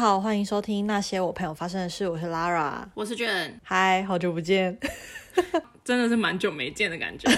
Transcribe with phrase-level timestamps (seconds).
[0.00, 4.74] 好，欢迎收听那些我朋友发生的事，我是 Lara，我是卷，嗨，好久不见，
[5.84, 7.30] 真的是蛮久没见的感觉，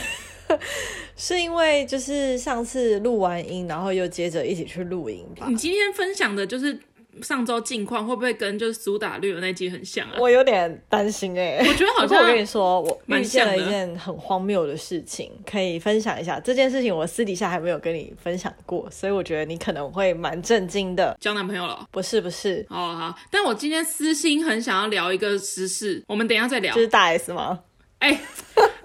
[1.18, 5.48] 是因为就是上次录完音，然后又接着一起去录音吧？
[5.48, 6.78] 你今天分享的就是。
[7.20, 10.14] 上周近况会不会跟就是苏打绿的那集很像啊？
[10.18, 12.22] 我有点担心哎、欸，我觉得好像。
[12.22, 16.40] 我跟你说，我遇见了一件很荒谬的事情，可以分享一下。
[16.40, 21.16] 这件事情我私底下还没有跟你分享过，所以我觉得你可能会蛮震惊的。
[21.20, 21.86] 交男朋友了？
[21.90, 22.64] 不是不是。
[22.70, 26.74] 哦好，但我今天私心很想要聊一个时事，我们等一下再聊。
[26.74, 27.60] 就是大 S 吗？
[27.98, 28.20] 哎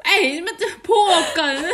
[0.03, 0.95] 哎、你们这破
[1.33, 1.65] 梗。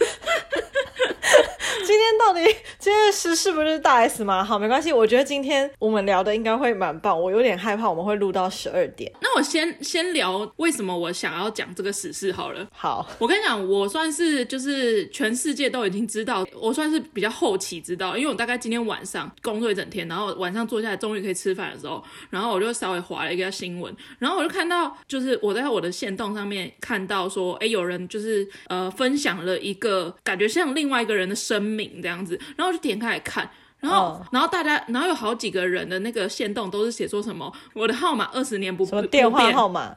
[1.86, 2.40] 今天到底
[2.78, 4.44] 今天的时事不是大 S 吗？
[4.44, 7.20] 好，没关系，我觉得今天我们聊的应该会蛮棒。
[7.20, 9.10] 我有点害怕我们会录到十二点。
[9.20, 12.66] 那我先先聊为什么我想要讲这个史事好了。
[12.72, 29.89] 好，我跟你讲，我算是就是全世界都已经知道，我算是比较后期知道，因为我大概今天晚上工作一整天，然后晚上坐下来终于可以吃饭的时候，然后我就稍微划了一个新闻，然后我就看到就是我在我的线动上面看到说，哎，有人就是呃分享了一个
[30.22, 34.16] 感觉像另外一个人的声明这样子，然后我就点开来看，然后、oh.
[34.32, 39.96] 然后大家，然后有好几个人的那个线动都是写说什么我的号码二十年不变，什么电话号码，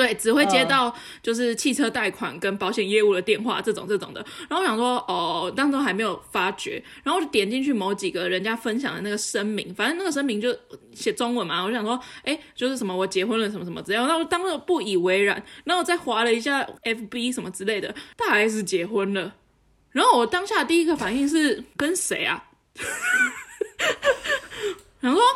[0.00, 0.90] 对，只会接到
[1.22, 4.24] 就是汽车贷款跟保险业务的电话这种这种的。
[4.48, 10.56] 然后我想说哦，当时还没有发觉，然后我就点进去某几个人家分享的那个声明，反正那个声明就
[10.94, 19.34] 写中文嘛，我想说哎，就是什么我结婚了什么什么之类的，然后我当时不以为然，然后我再划了一下 FB 什么之类的，大 S 结婚了。
[19.90, 22.44] 然后我当下第一个反应是跟谁啊？
[25.00, 25.26] 然后说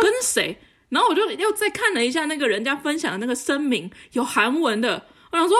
[0.00, 0.58] 跟谁？
[0.88, 5.06] 然后我就又再看了一下那个人家分享的那个声明，有韩文的。
[5.32, 5.56] 我想说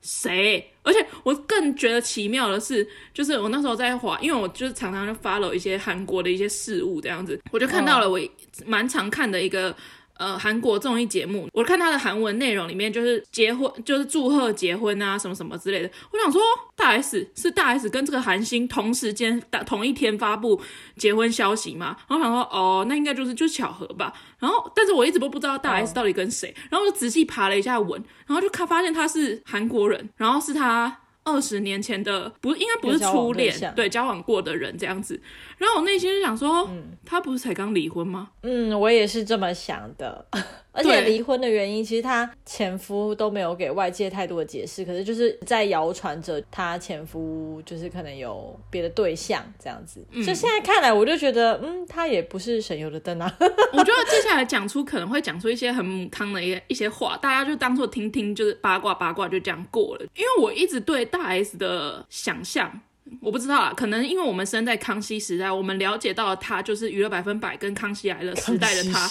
[0.00, 0.72] 谁？
[0.82, 8.18] 而且我更觉得奇妙的是，就是我那时候在华，因为我就是常常就 follow 一些韩国的一些事物这样子，我就看到了我
[8.66, 9.76] 蛮常看的一个。
[10.20, 15.90] 呃，韩国综艺节目，我看他的韩文内容里面就是结婚，就是祝贺结婚啊，什么什么之类的。
[16.12, 16.42] 我想说，
[16.76, 20.60] 大 S 是大 S 跟这个韩星同时间、同一天发布
[20.98, 21.96] 结婚消息嘛？
[22.06, 24.12] 然后想说，哦，那应该就是就巧合吧。
[24.38, 26.54] 然后，但是我一直都不知道大 S 到底跟谁。
[26.68, 30.98] 然后我就仔细爬了一下文，然后就看发现他是韩国人，然后是他。
[31.24, 35.20] 二十年前的不应该不是初恋，对，交往过的人这样子，
[35.58, 38.30] 然后我内心就想说，嗯，他不是才刚离婚吗？
[38.42, 40.26] 嗯，我也是这么想的。
[40.72, 50.06] 而且离婚的原因，其实她前夫都没有给外界太多的解释，可是就是在谣传着她前夫就是可能有别的对象这样子。
[50.12, 53.36] 所以、现在看来，我就觉得，嗯，他也不是省油的灯啊。
[53.40, 60.04] 我觉得接下来讲出可能会讲出一些很母汤的一些一些话，大家就当做听听，就是八卦八卦就这样过了。
[60.16, 62.80] 因为我一直对大 S 的想象，
[63.20, 69.08] 我不知道啊，可能因为我们生在康熙时代，我们了解到了他就是娱乐百分百跟康熙来了时代的他。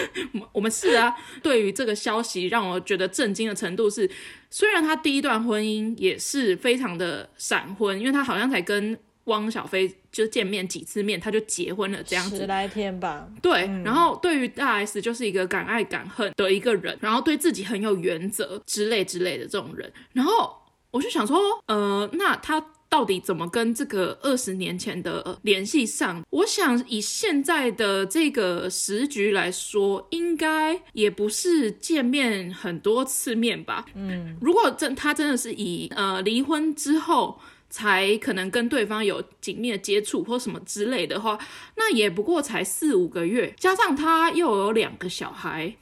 [0.52, 4.10] 我们是啊，对于这个消息让我觉得震惊的程度是，
[4.50, 13.28] 虽然他第一段婚姻也是非常的闪婚，因为他好像才跟汪小菲就见面几次面，他就结婚了这样子，十来天吧。
[13.40, 20.54] 对，嗯、然后对于大 S 就是一个敢爱敢恨的一个人，然后对自己很有原则之类之类的这种人，然后
[20.90, 22.64] 我就想说，呃，那他。
[22.92, 26.22] 到底怎么跟这个二十年前的联系上？
[26.28, 33.86] 我想以现在的这个时局来说，应该也不是见面很多次面吧。
[33.94, 41.38] 嗯，如果真他真的是以呃离婚之后才可能跟对方有紧密的接触或什么之类的话，
[41.76, 45.74] 那也不过才四五个月，加上他又有两个小孩，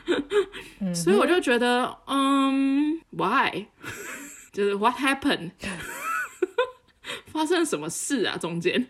[0.94, 3.64] 所以我就觉得，嗯，why？
[4.52, 5.52] 就是 what happened？
[7.32, 8.36] 发生什么事啊？
[8.36, 8.86] 中间，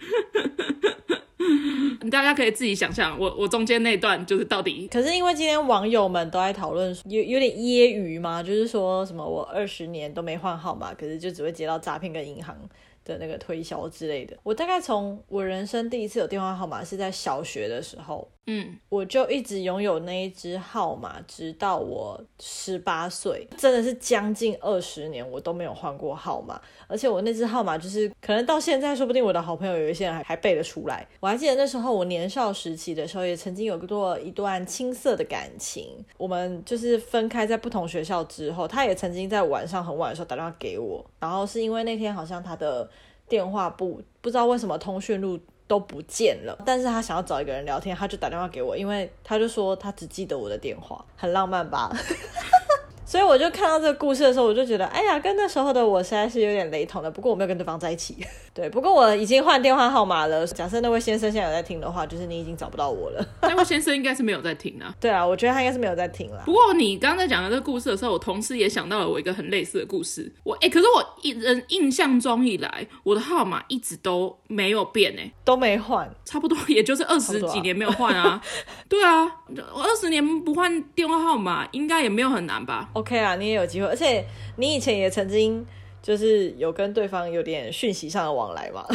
[2.11, 4.89] 大家可以自己想象，我我中间那段就是到底。
[4.89, 12.57] 可是因为今天网友们都在讨论，有有点揶揄嘛，就是说什么我二十年都没换号码，可是就只会接到诈骗跟银行
[13.05, 14.37] 的那个推销之类的。
[14.43, 18.31] 我大概从我人生第一次有电话号码是在小学的时候。
[18.49, 26.61] 嗯，我就一直拥有那一只号码，直到我十八岁，真的是将近二十年，我都没有换过号码。
[26.87, 31.05] 而且我那只号码就是，可能到现在，说不定我的好朋友有一些人还还背得出来。
[31.19, 36.05] 我还记得那时候我年少时期的时候，也曾经有过一段青涩的感情。
[36.17, 42.89] 我们就是分开在不同学校之后，他也曾经在晚上很晚的时候打电话给我，然后是因为那天好像他的
[43.29, 45.37] 电话簿不知道为什么通讯录。
[45.67, 51.91] 都不见了，但是他想要找一个人聊天，他就打电话给我，因为他就说他只记得我的电话，很浪漫吧？
[53.07, 57.09] 所以我就看到这个故事的时候，我就觉得，哎呀，跟那时候的我实在是有点雷同的。
[57.09, 58.17] 不过我没有跟对方在一起，
[58.53, 58.69] 对。
[58.69, 60.45] 不过我已经换电话号码了。
[60.49, 63.25] 假设那位先生现在有在听的话，就是你已经找不到我了。
[63.43, 64.93] 那位先生应该是没有在听啊。
[65.01, 66.43] 对啊，我觉得他应该是没有在听啦。
[66.45, 70.31] 不过你刚刚在讲的这个故事的时候，我同时也想到了我一个很类似的故事。
[70.43, 78.31] 我哎、欸，可是我一人印象中以来，我的号码一直都没有变哎、欸，都没换，差不多 也就是二十几年没有换啊。
[78.31, 78.43] 啊
[78.89, 79.25] 对啊，
[79.73, 84.25] 我二十年不换电话号码，应该也没有很难吧？OK 啊，你也有机会，而且
[84.57, 85.65] 你以前也曾经
[86.03, 88.87] 就是有跟对方有点讯息上的往来嘛。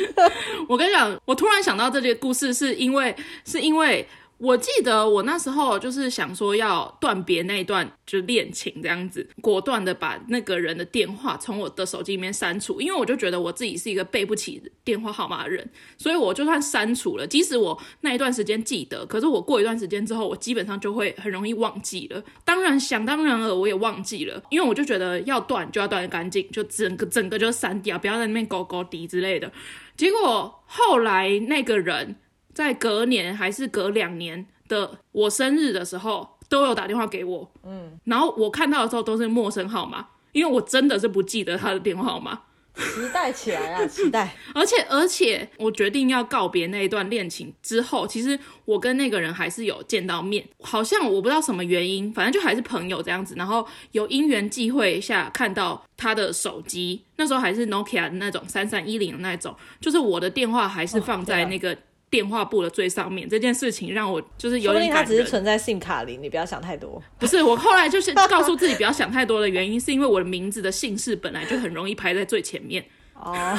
[0.68, 3.14] 我跟你讲，我突然想到这个故事，是因为
[3.44, 4.06] 是因为。
[4.38, 22.22] 我记得我那时候就是想说要断别那一段就恋情这样子，果断的把那个人的电话从我的手机里面删除，因为我就觉得我自己是一个背不起电话号码的人，所以我就算删除了，即使我那一段时间记得，可是我过一段时间之后，我基本上就会很容易忘记了。
[22.44, 29.50] 当然想当然了，我也忘记了，因为我就觉得要断就要断干净，就整个整个就删掉，不要在那边勾勾滴之类的。
[29.96, 32.14] 结果后来那个人。
[32.58, 42.40] 在隔年还是隔两年的我生日的时候，都有打电话给我，嗯，然后我看到的时候都是陌生号码，因为我真的是不记得他的电话号码。
[42.74, 44.34] 期待起来啊，期待！
[44.54, 53.36] 而 且而且，我决定要告别那一段恋情之后，其实我跟那个人还是有见到面，好像我不知道什么原因，反正就还是朋友这样子。
[53.36, 61.78] 然后有因缘际会下看到他的手机，那时候还是 Nokia 那种三三一零的那种，就是我的电话还是放在那个。
[62.10, 64.88] 电话簿的最上面这件事情让我就是有点感人。
[64.88, 67.02] 说不定它只是存在 SIM 卡里，你不要想太多。
[67.18, 72.84] 不是，我后来就是告诉自己不要想太多的原因，是因为我的名字的姓氏本来就很容易排在最前面。
[73.20, 73.58] 哦，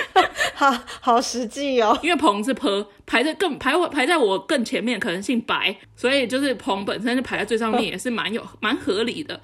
[0.54, 1.98] 好好实际哦。
[2.02, 9.38] 因为彭是彭，排在更排我排在我更前面，可能姓白，所以就是彭本身就排在最上面，也是蛮有蛮合理的。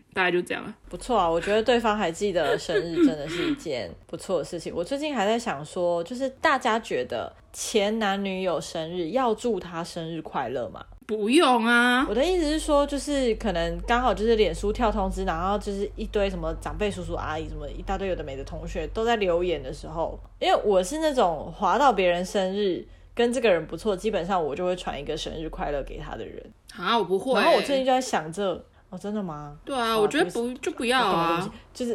[0.14, 4.72] 大概就这样了，不错啊，我觉得对方还记得生日，真的是一件不错的事情。
[4.74, 10.84] 我最近还在想说，就是大家觉得前男女友生日要祝他生日快乐吗？
[11.06, 12.06] 不用啊。
[12.08, 26.42] 我的意思是说，就是可能刚好就是脸书跳通知，然后就是一堆什么长辈叔叔阿姨，什么一大堆有的没的同学都在留言的时候，因为我是那种划到别人生日跟这个人不错，基本上我就会传一个生日快乐给他的人。
[26.76, 27.34] 啊，我不会。
[27.34, 28.64] 然后我最近就在想这。
[28.92, 29.56] 哦，真的吗？
[29.64, 31.94] 对啊，我觉得不就不要啊，就是，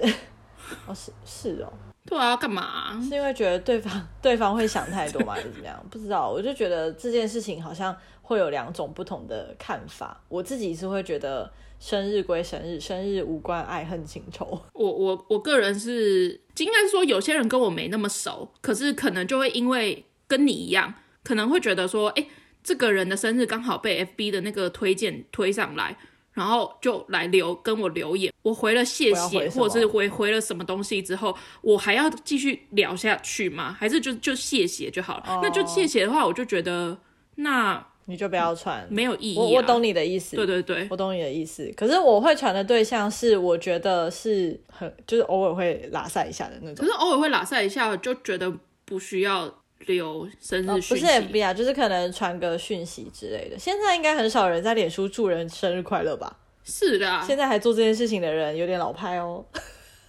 [0.87, 1.71] 哦，是是哦，
[2.03, 2.99] 对啊，干嘛？
[2.99, 5.35] 是因为觉得对方对方会想太多吗？
[5.35, 5.79] 还是怎么样？
[5.91, 10.19] 不知道，我就觉得这件事情好像会有两种不同的看法。
[10.27, 14.59] 我自己是会觉得生日归生日，生日无关爱恨情仇。
[14.73, 22.27] 我我我个人是应该说，有些人跟我没那么熟，可是可能就会因为跟你一样，可能会觉得说，哎，
[22.63, 25.95] 这个人的生日刚好被 FB 的那个推荐推上来。
[26.37, 33.75] 然后就来留跟我留言，我回了谢谢，或者是回回了什么东西之后，我还要继续聊下去吗？
[33.79, 35.23] 还是就就谢谢就好了？
[35.27, 36.95] 哦、那就谢谢的话，我就觉得
[37.37, 39.41] 那你就不要传，没有意义、啊。
[39.41, 41.73] 我我懂你的意思，对对对，我懂你的意思。
[41.75, 48.53] 可是我会传的对象是我觉得是很就是偶尔会拉塞一下的那种，可是偶尔会拉塞一下，就觉得
[48.85, 49.51] 不需要。
[49.85, 53.57] 留生日讯息，哦，不是 FB 啊，就是可能传个讯息之类的。
[53.57, 56.37] 现在应该很少人在脸书祝人生日快乐吧？
[56.63, 59.45] 是的，现在还做这件事情的人有点老派哦。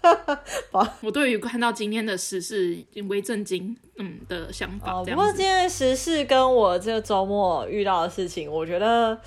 [1.02, 2.76] 我对于看到今天的时事
[3.08, 4.92] 为震惊，嗯的想法。
[4.92, 9.18] 哦，不过今天的时事跟我这个周末遇到的事情，我觉得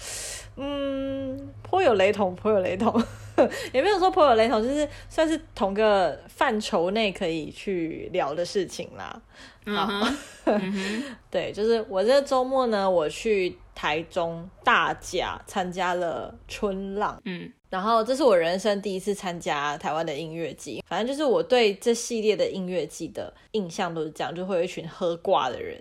[0.55, 3.01] 嗯颇有雷同，颇有雷同。
[3.73, 9.21] 也没有说颇有雷同，就是算是同个范畴内可以去聊的事情啦。
[9.65, 10.07] 好，
[11.29, 25.79] 对，就是我这个周末呢，我去台中大甲参加了春浪，嗯，然后这是我人生第一次参加台湾的音乐季，反正就是我对这系列的音乐季的印象都是这样，就会有一群喝挂的人。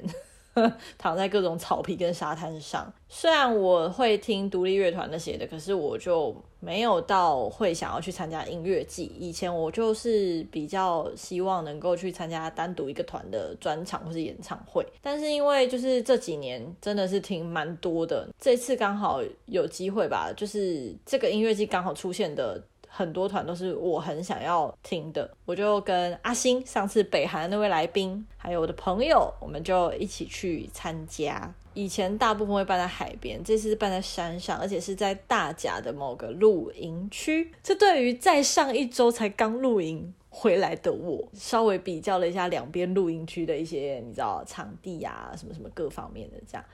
[0.98, 9.12] 躺在各种草皮跟沙滩上，虽然我会听独立乐团那些的，可是我就没有到会想要去参加音乐季。
[9.18, 22.62] 以前我就是比较希望能够去参加单独一个团的专场或是演唱会，但是因为就是这几年真的是听蛮多的，这次刚好有机会吧，就是这个音乐季刚好出现的。
[22.92, 31.54] 很多团都是我很想要听的，我就跟阿星上次北韩那位来宾，还有我的朋友，我们就一起去参加。
[31.72, 37.52] 以前大部分会办在海边，这次是办在山上，而且是在大甲的某个露营区。
[37.62, 46.64] 这对于在上一周才刚露营回来的我，稍微比较了一下两边露营区的一些，你知道场地啊，什么什么各方面的这样。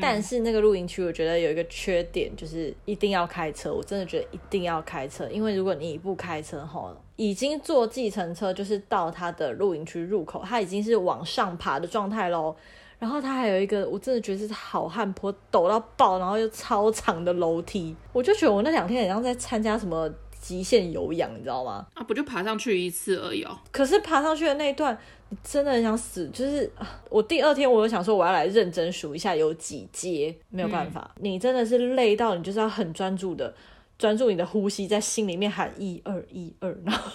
[0.00, 3.72] 但是那个露营区，我觉得有一个缺点，就是一定要开车。
[3.72, 12.54] 我真的觉得一定要开车，因为如果你不开车后，已经坐计程车就是到它的露营区入口，它已经是往上爬的状态喽。
[12.98, 17.94] 然后它还有一个，我真的觉得是好汉坡，陡到爆，然后又超长的楼梯。
[18.12, 20.10] 我就觉得我那两天好像在参加什么
[20.40, 21.86] 极限有氧，你知道吗？
[21.94, 23.58] 啊，不就爬上去一次而已哦。
[23.70, 24.98] 可是爬上去的那一段。
[25.42, 26.70] 真的很想死，就是
[27.08, 33.54] 我第二天我就想说我要来认真数一下有几阶，没有办法，嗯、你真的是累到你就是要很专注的
[33.98, 37.10] 专注你的呼吸，在心里面喊一二一二，然后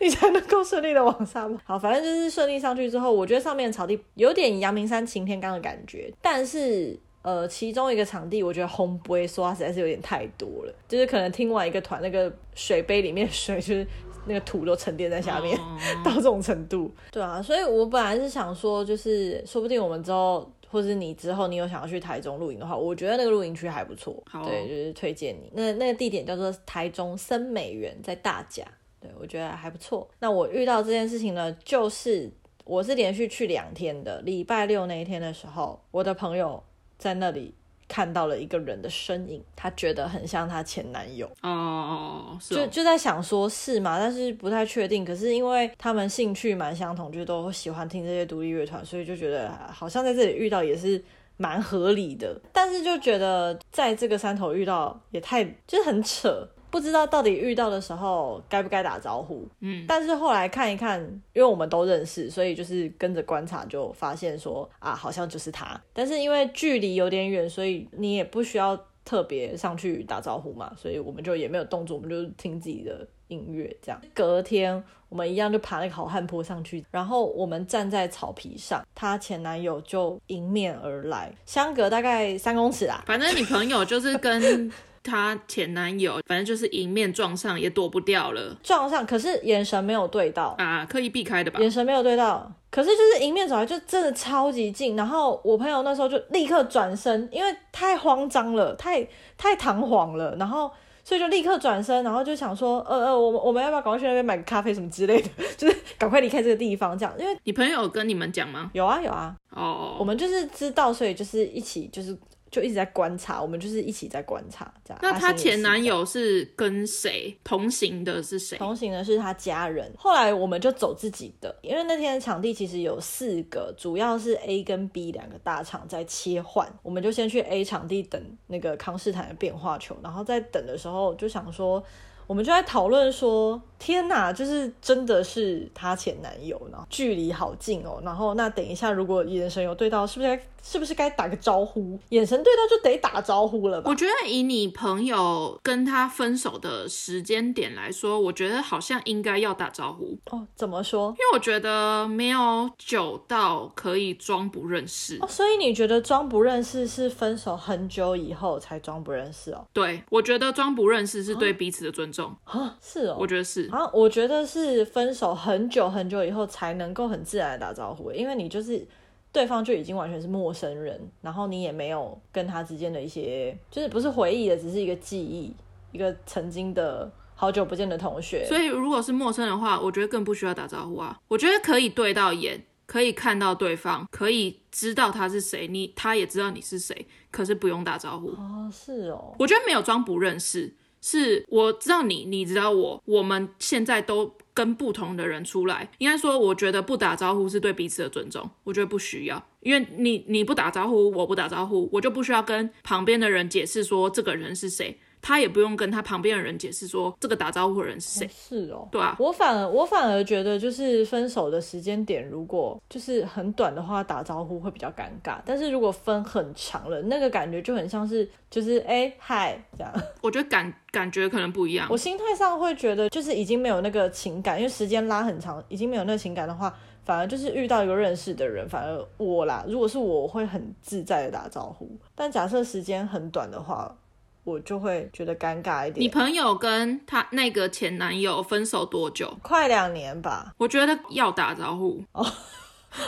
[0.00, 1.56] 你才能够顺利的往上。
[1.64, 13.86] 好，反正就是顺利上去之后，我觉得上面的草地有点阳明山擎天岗的感觉，但是呃，其中一个场地我觉得红不会刷实在是有点太多了，就是可能听完一个团那个水杯里面水就是。
[14.26, 15.80] 那个土都沉淀在下面，oh.
[16.04, 24.44] 到这种程度，对啊，所以我本来是想说，就是说不定我们之后，或者是你之后，你有想要去台中露营的话，我觉得那个露营区还不错，oh.
[24.44, 25.50] 对，就是推荐你。
[25.52, 28.64] 那那个地点叫做台中森美园，在大甲，
[29.00, 30.08] 对，我觉得还不错。
[30.18, 32.30] 那我遇到这件事情呢，就是
[32.64, 36.62] 我是连续去两天的，礼拜六那一天的时候，我的朋友
[36.96, 37.54] 在那里。
[37.88, 43.98] 看到了一个人的身影，她觉得很像她前男友哦哦，就就在想说是嘛？
[43.98, 45.04] 但是不太确定。
[45.04, 51.02] 可是因为他们兴趣蛮相同，就都喜欢听这些独立乐团，所以就觉得好像在这里遇到也是
[51.36, 52.40] 蛮合理的。
[52.52, 56.48] 但是就觉得在这个山头遇到也太就是很扯。
[56.72, 60.98] 不知道到底遇到的时候该不该打招呼，嗯，但是后来看一看，
[61.34, 65.78] 因为我们都认识，所以就是跟着观察，就发现说啊，好像就是他。
[65.92, 68.74] 但是因为距离有点远，所以你也不需要
[69.04, 74.00] 特别上去打招呼嘛，所以我们就也没有动作，我们就听自己的音乐这样。
[74.14, 83.04] 隔天我们一样就爬那个好汉坡上去，然后我们站在草皮上，她前男友就迎面而来，相隔大概三公尺啊。
[83.06, 84.72] 反正你朋友就是跟。
[85.02, 88.56] 她前男友，反正就是迎面撞上，也躲不掉了。
[88.62, 91.60] 撞上，可是眼神没有对到啊，刻意避开的吧？
[91.60, 94.96] 眼神没有对到，可是就是迎面走来，就真的超级近。
[94.96, 99.06] 然后我朋友那时候就立刻转身，因为太慌张了，太
[99.36, 100.70] 太堂皇了，然后
[101.04, 105.28] 所以就立刻转身，然后就想说，呃呃，我们我们要不要赶快去那边买个咖啡什么之类的，
[105.58, 107.12] 就是赶快离开这个地方，这样。
[107.18, 108.70] 因为你朋友跟你们讲吗？
[108.72, 110.00] 有啊有啊，哦，oh.
[110.00, 112.16] 我们就是知道，所以就是一起就是。
[112.52, 115.00] 就一直在观察，我们就是一起在观察这样。
[115.02, 118.22] 那她前男友是跟谁同行的？
[118.22, 118.58] 是谁？
[118.58, 119.90] 同行的是她家人。
[119.96, 126.70] 后来我们就走自己的，因为那天的场地其实有四个，主要是 A 跟 B 两个大场在切换。
[126.82, 131.82] 我们就先去 A 场地等那个康斯坦的变化球，然后在等的时候就想说。
[132.28, 138.00] 我们就在讨论说，天哪，就是真的是她前男友呢，距离好近哦。
[138.04, 141.98] 然后那等一下，如果眼神有对到，是不是该是不是该打个招呼？
[142.10, 143.90] 眼神对到就得打招呼了吧？
[143.90, 150.46] 我觉得以你朋友跟他分手的时间点来说，我觉得好像应该要打招呼哦。
[150.54, 151.08] 怎么说？
[151.08, 155.26] 因为我觉得没有久到可以装不认识哦。
[155.26, 159.66] 所以你觉得装不认识是分手很久以后才装不认识哦？
[159.72, 162.32] 对，我觉得装不认识是对彼此的尊重。
[162.44, 168.86] 啊，是哦，我觉得是啊，我觉得是分手很久很久以后才能够很自然的打招呼，因为你就是
[169.32, 175.56] 对方就已经完全是陌生人，然后你也没有跟他之间的一些，就是不是回忆的，只是一个记忆，
[175.90, 178.44] 一个曾经的好久不见的同学。
[178.44, 181.18] 所以如果是陌生的话，我觉得更不需要打招呼啊。
[181.28, 188.28] 我觉得可以对到眼，可以看到对方，可以知道他是谁，你他也知道你是谁，可是不用打招呼。
[188.32, 190.76] 哦，是哦，我觉得没有装不认识。
[191.02, 195.90] 是我知道你，你知道我，我们现在都跟不同的人出来。
[195.98, 198.48] 应该说，我觉得不打招呼是对彼此的尊重。
[198.64, 204.98] 我觉得不需要，因为你你不打招呼，我不打招呼，我就不需要跟旁边的人解释说这个人是谁。
[205.22, 208.28] 他也不用跟他旁边的人解释说这个打招呼的人是谁。
[208.28, 215.38] 是哦，对啊，我反而我反而觉得就是分手的时间点，如果就是很短的话，打招呼会比较尴尬。
[215.46, 219.92] 但是如果分很长了，那个感觉就很像是就是哎嗨这样。
[220.20, 221.86] 我觉得感感觉可能不一样。
[221.88, 226.74] 我心态上会觉得就是已经没有那个情感，因为时间拉很长，已经没有那个情感的话，
[227.04, 231.88] 反而就是遇到一个认识的人，反而我啦，如果是我，我会很自在的打招呼。
[232.16, 233.96] 但假设时间很短的话。
[234.44, 236.02] 我就会觉得尴尬一点。
[236.04, 239.32] 你朋友跟他那个前男友分手多久？
[239.42, 240.52] 快两年吧。
[240.58, 242.26] 我觉得要打招呼哦。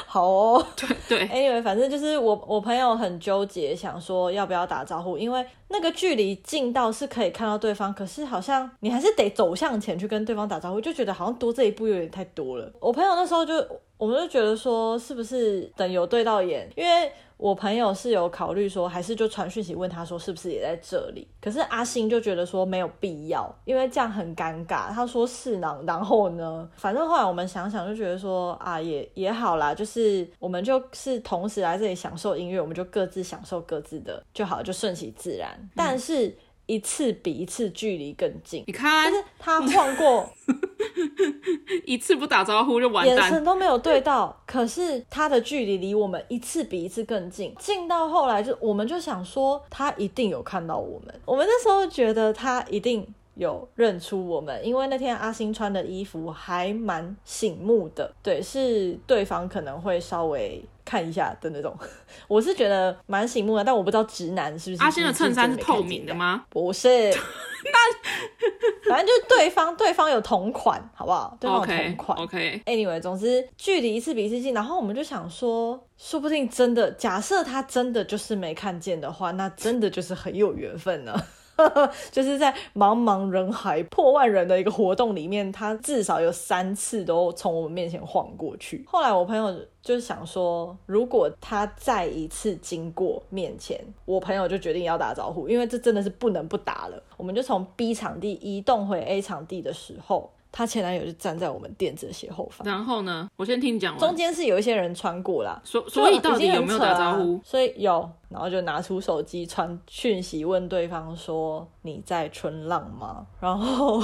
[0.06, 0.66] 好哦。
[0.76, 1.28] 对对。
[1.28, 12.72] Anyway，反正就是我我朋友很纠结，想说要不要打招呼，因为那个距离近到是可以看到对方，可是好像你还是得走向前去跟对方打招呼，就觉得好像多这一步有点太多了。
[12.80, 13.54] 我朋友那时候就
[13.98, 16.70] 我们就觉得说，是不是等有对到眼？
[16.76, 21.26] 因为我朋友是有考虑说，还是就传讯息问他说，是不是也在这里？
[21.40, 24.92] 可是阿星就觉得说没有必要，因为这样很尴尬。
[24.92, 35.50] 他说是呢，然后呢，反正后来我们想想就觉得说啊，也也好啦，就是我们就是同时来这里享受音乐，我们就各自享受各自的就好，就顺其自然。
[35.60, 36.36] 嗯、但是。
[36.66, 40.26] 一次比一次距离更近，你看，就是他晃过
[41.84, 53.06] 一次不打招呼就完蛋，眼神都没有对到，可是他的距离离我们一次比一次更近，近到后来就我们就想说他一定有看到我们，我们那时候觉得他一定。
[53.36, 61.76] 有认出我们，因为那天阿星穿的衣服还蛮醒目的，对，是对方可能会稍微看一下的那种。
[62.28, 66.44] 我是觉得蛮醒目的，但我不知道直男是不是阿星的衬衫是透明的吗？
[66.48, 66.88] 不是，
[67.64, 71.36] 那反正就是对方，对方有同款，好不好？
[71.40, 72.18] 对方有同款。
[72.18, 72.64] OK, okay.
[72.64, 81.14] Anyway，总之距离一次比一次近，然后我们就想说，说不定真的，假设他真的就是没看见的话，那真的就是很有缘分呢。
[82.11, 88.84] 就是在茫茫人海、破万人的一个活动里面，他至少有三次都从我们面前晃过去。
[88.87, 97.02] 后来我朋友就想说，如果他再一次经过面前，我朋友就决定要打招呼，因为这真的是不能不打了。
[97.16, 100.30] 我们就从 B 场地移动回 A 场地的时候。
[100.56, 102.64] 她前男友就站在我们垫子的斜后方。
[102.64, 103.99] 然后呢，我先听你讲完。
[103.99, 107.40] 中间是有一些人穿过啦，所所以到底有没有打招呼？
[107.42, 114.00] 所以有，然后就拿出手机传讯息问对方说：“你在春浪吗？”然后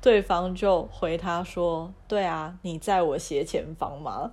[0.00, 4.30] 对方就回他说：“对啊，你在我斜前方吗？”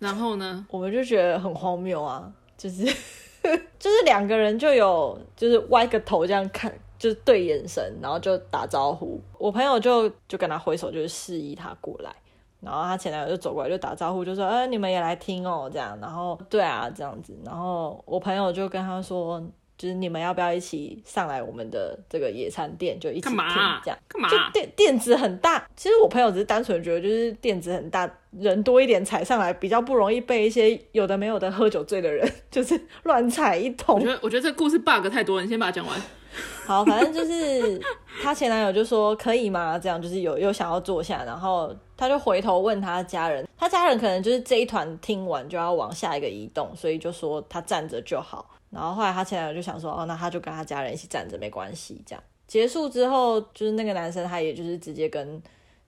[0.00, 2.82] 然后呢，我们就觉得很荒谬啊，就是
[3.78, 6.72] 就是两个人就有就是歪个头这样看。
[7.02, 9.20] 就对眼神，然后就打招呼。
[9.36, 12.14] 我朋友就就跟他挥手，就是示意他过来。
[12.60, 17.36] 然后他前男友就走过来，就打招呼，就说：“哎，你们也来听哦，这样。”然后对啊，这样子。
[17.44, 19.42] 然后我朋友就跟他说
[19.76, 23.36] ：“就是你们要不要一起上来我们的这个野餐店，就一起听
[23.84, 23.98] 这样？
[24.06, 24.28] 干嘛？
[24.28, 25.66] 就垫垫子很大。
[25.74, 33.96] 其实我朋友只是单纯觉得，就是垫子很大，人多一点踩上来比较不容易被一些有的没有的喝酒醉的人 就是乱踩一通。
[33.96, 36.00] 我觉得我觉得这个故事 bug 太多了，你先把它讲完。
[36.66, 37.80] 好，反正就是
[38.22, 39.78] 她前男友就说可以吗？
[39.78, 48.48] 这样就是有又想要坐下，然后他就回头问他家人，他家人可能就是这一团听完就要往下一个移动，所以就说他站着就好。
[48.70, 52.02] 然后后来他前男友就想说，哦，那他就跟他家人一起站着没关系。
[52.06, 55.42] 这样结束之后，就是那个男生他也就是直接跟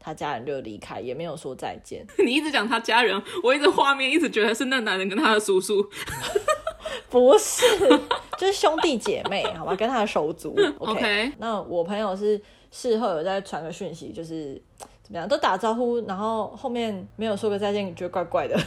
[0.05, 2.07] 他家人就离开，也没有说再见。
[2.23, 5.83] 你一直讲他家人，我一直画面一直觉得是那男人跟他的叔叔。
[7.09, 7.65] 不是，
[8.37, 10.55] 就是兄弟姐妹，好吧，跟他的手足。
[10.79, 11.33] OK，, okay.
[11.39, 12.41] 那我朋友是
[12.71, 14.61] 事后有在传个讯息，就是
[15.03, 18.59] 怎么样都打招呼，然后后面没有说个再见，觉得怪怪的，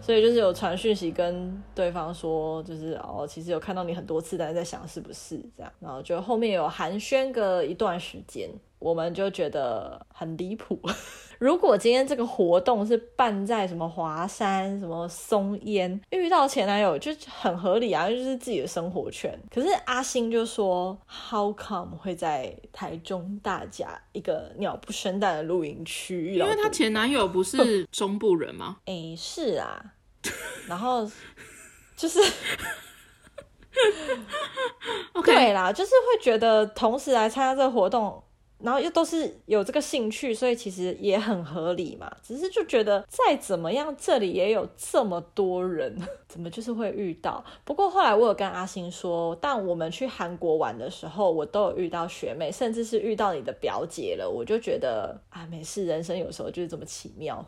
[0.00, 10.80] 所以就是有传讯息跟对方说，就是哦，其实有看到你很多次，但是在想是不是这样，然后就后面有寒暄个一段时间，我们就觉得很离谱。
[11.38, 19.38] 如果今天这个活动是办在什么华山、什么松烟，遇到前男友就很合理啊，就是自己的生活圈。
[19.48, 26.34] 可是阿星就说，How come 会在台中大甲一个鸟不生蛋的露营区？
[26.34, 28.78] 因为他前男友不是中部人吗？
[28.86, 29.80] 哎、欸，是啊。
[30.66, 31.08] 然后
[31.96, 32.18] 就是
[35.24, 38.20] 对啦，就是会觉得同时来参加这个活动。
[38.60, 42.10] 然后又都是有这个兴趣，所以其实也很合理嘛。
[42.22, 45.96] 只是就觉得再怎么样，这里也有这么多人，
[46.28, 47.44] 怎么就是会遇到？
[47.64, 54.28] 不过后来我有跟阿星说，但我们去韩国玩的时候，我都有遇到学妹，甚至是遇到你的表姐了。
[54.28, 57.44] 我就觉得啊，没事，人生有时候就是这么奇妙。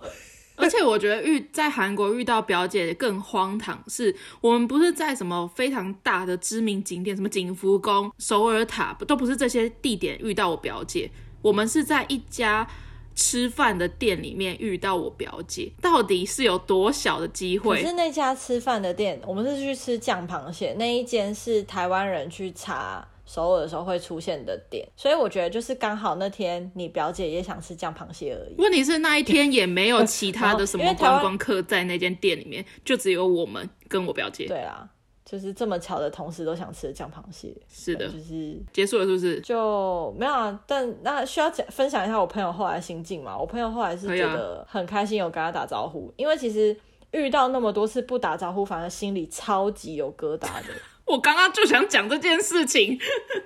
[0.60, 11.10] 而且我觉得遇在韩国遇到表姐更荒唐，是我们不是在什么非常大的知名景点，什么景福宫、首尔塔，都不是这些地点遇到我表姐，
[11.42, 12.66] 我们是在一家
[13.14, 17.82] 吃饭的店里面遇到我表姐，到底是有多小的机会？
[17.82, 23.06] 可是那家吃饭的店，我们是去吃酱螃蟹，那一间是台湾人去查。
[23.32, 28.56] 首尔的时候会出现的点，所以我觉得就是刚好那天你表姐也想吃酱螃蟹而已。
[28.58, 34.48] 问题是那一天也没有其他的什么 观光客在那间店里面，就只有我们跟我表姐。
[34.48, 34.88] 对啦，
[35.24, 37.56] 就是这么巧的同时都想吃酱螃蟹。
[37.68, 39.40] 是的，就是结束了，是不是？
[39.42, 40.60] 就没有啊。
[40.66, 43.38] 但那需要讲分享一下我朋友后来心境嘛？
[43.38, 46.76] 我朋友后来是觉得很开心，有跟他打招呼，因为其实
[47.12, 50.74] 遇到那么多次不打招呼，反而心里超级有疙瘩的。
[51.10, 52.96] 我刚刚就想讲这件事情，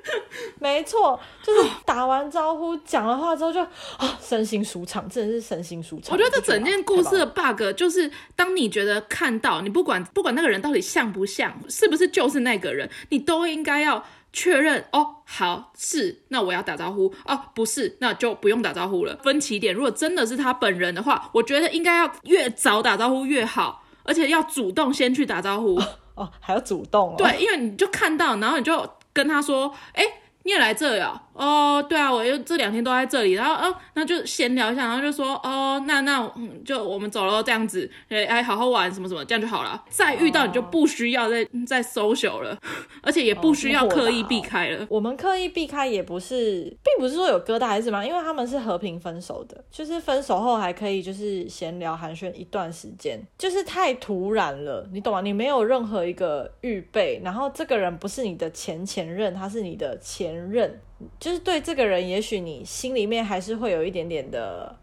[0.61, 3.61] 没错，就是打完招呼讲了话之后就
[3.97, 6.15] 啊，身心舒畅，真的是身心舒畅。
[6.15, 15.17] 我觉得这整件故事的 bug 就是，当你觉得看到你不管不管那个人到底像不像，是不是就是那个人，你都应该要确认哦。
[15.25, 19.17] 好，是，那我要打招呼哦，不是，那就不用打招呼了。
[19.23, 25.81] 分歧点，如果真的是他本人的话，我觉得应该要越早打招呼越好，而且要主动先去打招呼。
[26.15, 27.15] 哦，还要主动哦？
[27.19, 30.05] 对，因为你就看到，然后你就跟他说，哎，
[30.45, 31.21] 你也来这呀？
[31.35, 39.83] 哦，对啊，我又这两天都在这里，然后哦，那就闲聊一下，然后就说哦，那那嗯，就我们走了这样子，哎哎，好好玩什么什么，这样就好了。
[39.89, 42.57] 再遇到你就不需要再、哦、再 social 了，
[43.03, 44.83] 而且也不需要刻意避开了。
[44.83, 55.21] 哦哦、我们刻意避开也不是，并不是说有疙瘩还是什么，因为他们是和平分手的，就是分手后还可以就是闲聊寒暄一段时间，就是太突然了，你懂吗？
[55.21, 60.81] 你没有任何一个预备，然后这个人不是你的前前任，他是你的前任。
[61.19, 64.75] 就是对这个人，也许你心里面还是会有一点点的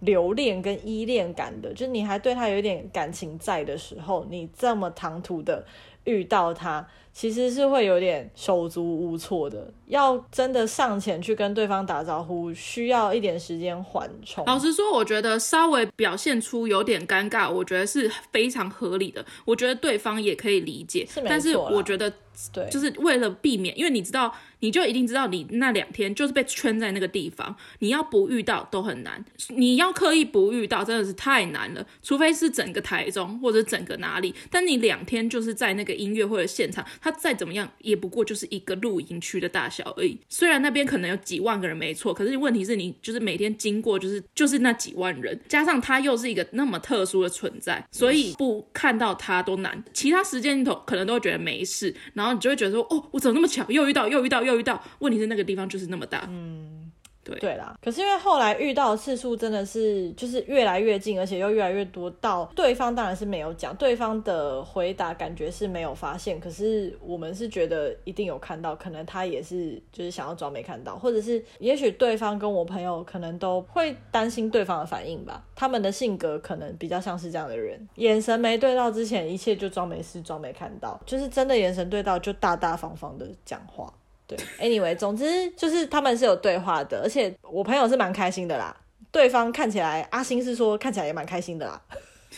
[0.00, 5.64] 留恋跟依恋感的，就是你还对他有一点感情在的时候，你这么唐突的
[6.04, 6.86] 遇到他。
[7.12, 14.44] 其实是会有点手足无措的，要真的上前去跟对方打招呼，需要一点时间缓冲。
[14.46, 19.24] 老实说，我觉得稍微表现出有点尴尬，我觉得是非常合理的。
[19.44, 21.20] 我觉得对方也可以理解，是。
[21.26, 22.10] 但是我觉得，
[22.52, 36.86] 对，就是为了避免，因为你知道，你就一定知道，你那两天就是被圈在那个地方，你要不遇到都很难，你要刻意不遇到真的是太难了，除非是整个台中或者整个哪里，但你两天就是在那个音乐会的现场。
[37.00, 40.18] 他再怎么样，也不过就是一个露营区的大小而已。
[40.28, 49.82] 虽然那边可能有几万个人，没错，可是问题是你就是每天经过，就是就是那几万人，加上它又是一个那么特殊的存在，所以不看到它都难。
[49.92, 54.82] 其他时间里头可能都会觉得没事，然后你就会觉得说，哦，我怎么那么巧，又遇到，又遇到，又遇到。
[54.98, 56.89] 问题是那个地方就是那么大，嗯。
[57.22, 83.92] 对，啦，可是因为后来遇到的次数真的是就是越来越近，而且又越来越多，到对方当然是没有讲，对方的回答感觉是没有发现，可是我们是觉得一定有看到，可能他也是就是想要装没看到，或者是也许对方跟我朋友可能都会担心对方的反应吧，他们的性格可能比较像是这样的人，眼神没对到之前，一切就装没事，装没看到，就是真的眼神对到就大大方方的讲话。
[84.36, 88.76] 对，anyway，总之就是他们是有对话的，而且我朋友是蛮开心的啦。
[89.10, 91.82] 对方看起来，阿星是说看起来也蛮开心的啦。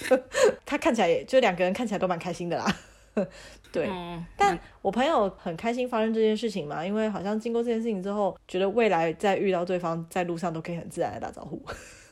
[0.65, 2.65] 他看起来也就两个人看起来都蛮开心的啦。
[3.71, 11.63] 对，嗯、但我朋友很开心发生这件事情嘛，因为好像经过这件事情之后，觉得未来再遇到对方在路上都可以很自然的打招呼。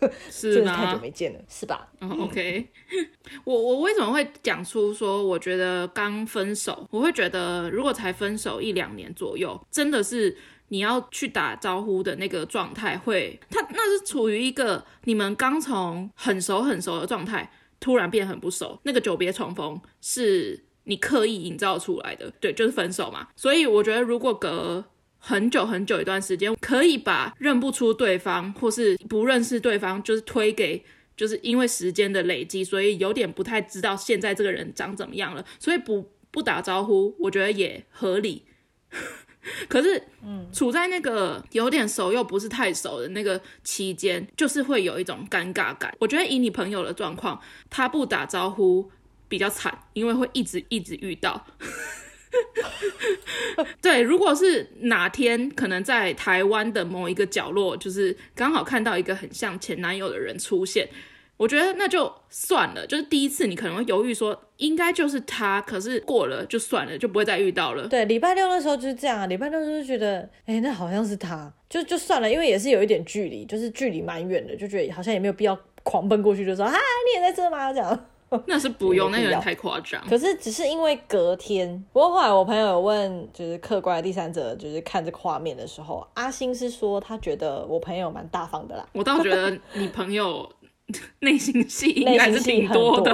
[0.31, 0.77] 是吗？
[0.77, 1.89] 太久没见了，是吧？
[2.01, 2.69] 嗯，OK。
[3.45, 10.37] 我我为什么会讲出说，我觉得刚分手，我会觉得如果才分手一两年左右，真的是
[10.69, 23.29] 你要去打招呼的那个状态，会他那是处于一个你们刚从很熟很熟的状态，突然变很不熟，那个久别重逢是你刻意营造出来的，对，就是分手嘛。
[23.37, 24.85] 所以我觉得如果隔
[25.21, 30.83] 很久很久一段时间，可以把认不出对方或是不认识对方，就是推给，
[31.17, 38.45] 就是因为时间的累积，所以有点不太知道现在这个人长怎么样了，所以不不打招呼，我觉得也合理。
[39.69, 45.95] 可是，嗯，处在那个有点熟又不是太熟的那个期间，就是会有一种尴尬感。
[45.99, 48.91] 我觉得以你朋友的状况，他不打招呼
[49.29, 51.47] 比较惨，因为会一直一直遇到。
[53.83, 60.89] 对，如果是哪天可能在台湾的某一个角落，就是刚好看到一个很像前男友的人出现，
[61.37, 62.87] 我觉得那就算了。
[62.87, 67.89] 就是第一次你可能会犹豫说应该就是他，可是过了就算了，就不会再遇到了。
[67.89, 77.73] 对，礼拜六那时候就是这样，礼拜六就是觉得，哎，那好像是他，就就算了，因为也是有一点距离，就是距离蛮远的，就觉得好像也没有必要狂奔过去，就说啊，你也在这吗？
[77.73, 78.10] 这样。
[78.47, 80.01] 那是不用，那有点太夸张。
[80.09, 88.87] 可是只是因为隔天，不过后来我朋友有问，就是客观的第三者，就是看这个画面的时候，阿星是说他觉得我朋友蛮大方的啦。
[88.93, 90.49] 我倒觉得你朋友
[91.21, 93.13] 内心戏应该是挺多的。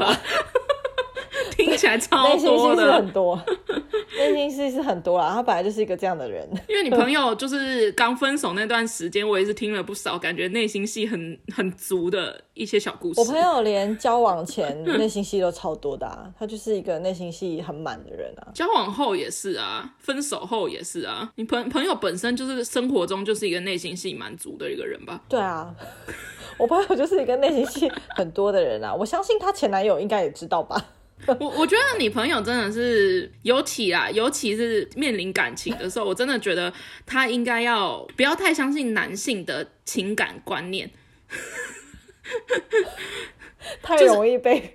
[1.57, 3.43] 听起来超多的，内心戏是很多，
[4.19, 5.31] 内心戏是很多啦。
[5.35, 6.47] 他本来就是一个这样的人。
[6.69, 13.21] 因为你朋友就是刚分手那段时间，我也是听了不少，感觉内心戏很很足的一些小故事。
[13.21, 18.53] 我朋友连交往前内心戏都超多的啊， 他就是一个内心戏很满的人啊。
[18.55, 21.33] 交往后也是啊，分手后也是啊。
[21.37, 25.21] 你朋朋友本身就是生活中就是一个内心戏满足的一个人吧？
[25.29, 25.75] 对啊，
[26.59, 28.95] 我朋友就是一个内心戏很多的人啊。
[28.95, 30.85] 我相信她前男友应该也知道吧。
[31.41, 36.73] 我我觉得你朋友真的是，尤其啊，尤其是面临感情的时候，我真的觉得
[37.05, 40.91] 他应该要不要太相信男性的情感观念，
[43.83, 44.73] 太容易被、就是、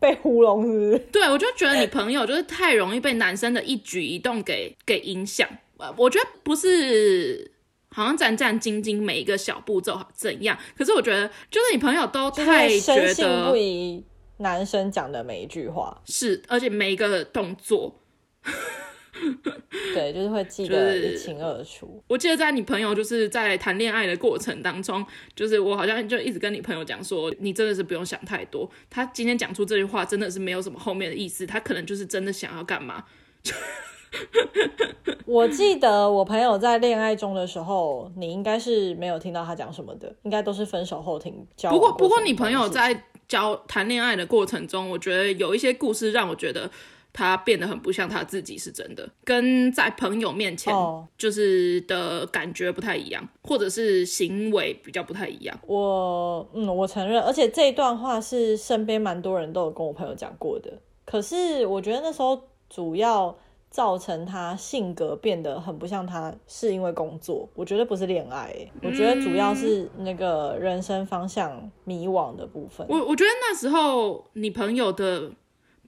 [0.00, 0.98] 被糊弄，是不是？
[1.12, 5.48] 对，我就觉得你朋友就是太容易被男生的一举一动给给影响。
[5.96, 7.52] 我觉得不是。
[7.96, 10.58] 好像战战兢兢，每一个小步骤怎样？
[10.76, 14.04] 可是我觉得，就是你朋友都太觉得深信不疑，
[14.38, 18.00] 男生讲的每一句话是，而且每一个动作，
[19.94, 21.86] 对，就是会记得一清二楚。
[21.86, 25.04] 就是、我记得在你朋友就是在谈恋爱的过程当中，
[25.36, 28.68] 就是我好像就一直跟你朋友讲说，你真的是不用想太多。
[28.90, 33.04] 他今天讲出这句话，真的是没有什么后面的意思，他可能就是真的想要干嘛。
[35.26, 41.46] 我记得我朋友在恋爱中的时候，你应该是没有听到他讲什么的，应该都是分手后听。
[41.62, 46.70] 不过，不过你朋友在交谈恋爱的过程中，我觉得有一些故事让我觉得
[47.12, 50.74] 他变得很不像他自己，是真的，跟在朋友面前
[51.16, 55.58] 就是的感觉不太一样，或者是行为比较不太一样。
[55.66, 60.72] 我嗯，我承认，而且这一段话是身边蛮多人都有跟我朋友讲过的。
[61.04, 63.36] 可是我觉得那时候主要。
[63.74, 67.48] 造成他性格变得很不像他，是因为工作。
[67.56, 72.86] 我觉得不是恋爱、欸，我觉得主要是那个人生方向迷惘的部分。
[72.88, 75.32] 我我觉得那时候你朋友的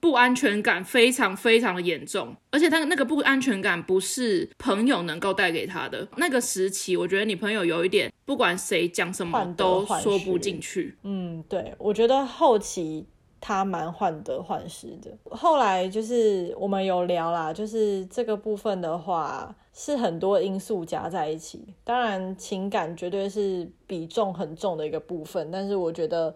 [0.01, 6.05] 不安全感非常非常的严重，而且他那个不安全感不是朋友能够带给他的。
[6.17, 10.97] 那个时期，我觉得你朋友有一点，不管谁讲什么都说不进去。
[11.03, 13.05] 嗯，对，我觉得后期。
[13.39, 15.11] 他蛮患得患失的。
[15.31, 21.73] 后来就是我们有聊啦，就是这个部分的话是很多因素加在一起。
[21.83, 26.33] 当然，情感绝对是比重很重的一个部分，但是我觉得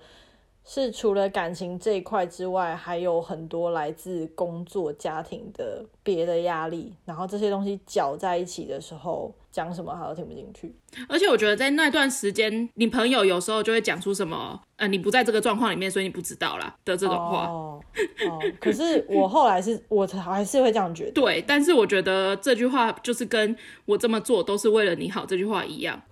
[0.63, 9.33] 是除了感情这一块之外，还有很多来自工作、家庭的别的压力，然后这些东西搅在一起的时候。
[9.51, 10.73] 讲什么他都听不进去，
[11.09, 17.47] 而且我觉得在那段时间，你朋友有时候就会讲出什么，呃，你不在这个状况里面，所以你不知道啦的这种话。
[17.47, 17.81] 哦，
[18.27, 21.11] 哦，可是我后来是， 我还是会这样觉得。
[21.11, 26.01] 对，但是我觉得这句话就是跟我这么做都是为了你好这句话一样。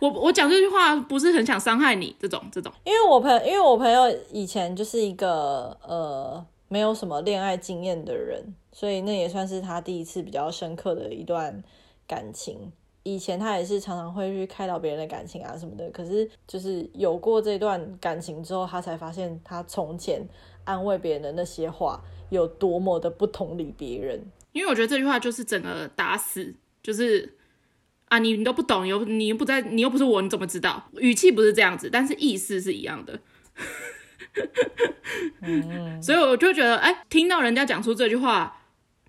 [0.00, 2.72] 我我讲这句话不是很想伤害你，这种这种。
[2.82, 8.54] 因为我朋友，因为我朋友以前就是一个呃没有什么恋爱经验的人。
[8.72, 11.62] 所以那也算是他第一次比较深刻的一段
[12.06, 12.72] 感情。
[13.04, 20.22] 以前他也是常常会去开导别人的感情啊什么的，可是就是有过这段感情之后，他才发现他从前
[20.62, 24.24] 安慰别人的那些话有多么的不同理别人。
[24.52, 27.36] 因为我觉得这句话就是整个打死，就是
[28.04, 30.84] 啊，你你都不懂，你又你又不在，你又不是我，你怎么知道？
[30.98, 33.18] 语气不是这样子，但是意思是一样的。
[35.40, 38.60] 嗯， 所以我就觉得，哎、欸，听到人家讲出这句话。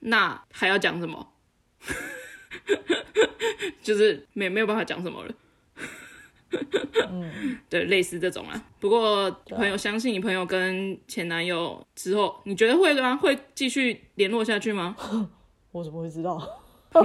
[0.05, 1.33] 那还要讲什么？
[3.81, 5.33] 就是没没有办法讲什么了。
[7.09, 8.63] 嗯，对，类似这种啊。
[8.79, 13.15] 不过朋友相信你朋友跟前男友之后，你觉得会吗？
[13.17, 14.95] 会继续联络下去吗？
[15.71, 16.61] 我怎么会知道？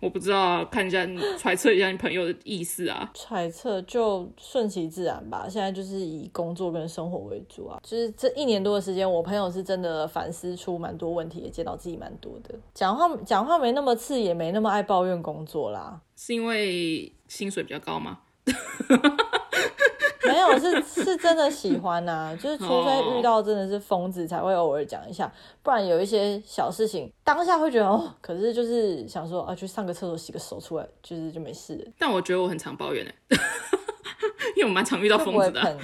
[0.00, 3.10] 我不知道啊，看一下你揣测一下你朋友的意思啊。
[3.14, 5.48] 揣测就顺其自然吧。
[5.48, 7.80] 现在就是以工作跟生活为主啊。
[7.82, 12.54] 就是这一年多的时间，我朋友是真的反思出蛮多问题，也见到自己蛮多的。
[12.74, 16.00] 讲话讲话没那么刺，也没那么爱抱怨工作啦。
[16.14, 18.20] 是因为薪水比较高吗？
[20.28, 25.30] 没有，是 是真的喜欢呐、啊，就是除非遇到真的是疯子，才会偶尔讲一下，
[25.62, 31.90] 不然有一些小事情当下会觉得哦，可是就是想说啊，去上个厕所洗个手出来，就是就没事。
[31.98, 33.14] 但我觉得我很常抱怨哎，
[34.56, 35.76] 因为我蛮常遇到疯子的、啊。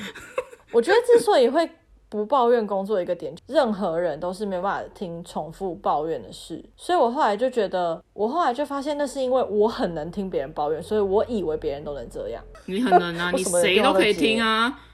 [0.72, 1.68] 我觉得之所以会。
[2.08, 12.42] 不抱怨工作一个点，任何人都是没办法听重复抱怨的事，所以我后来就觉得，我后来就发现那是因为我很能听别人抱怨，所以我以为别人都能这样。
[12.66, 14.80] 你很能啊， 你谁都可以听啊。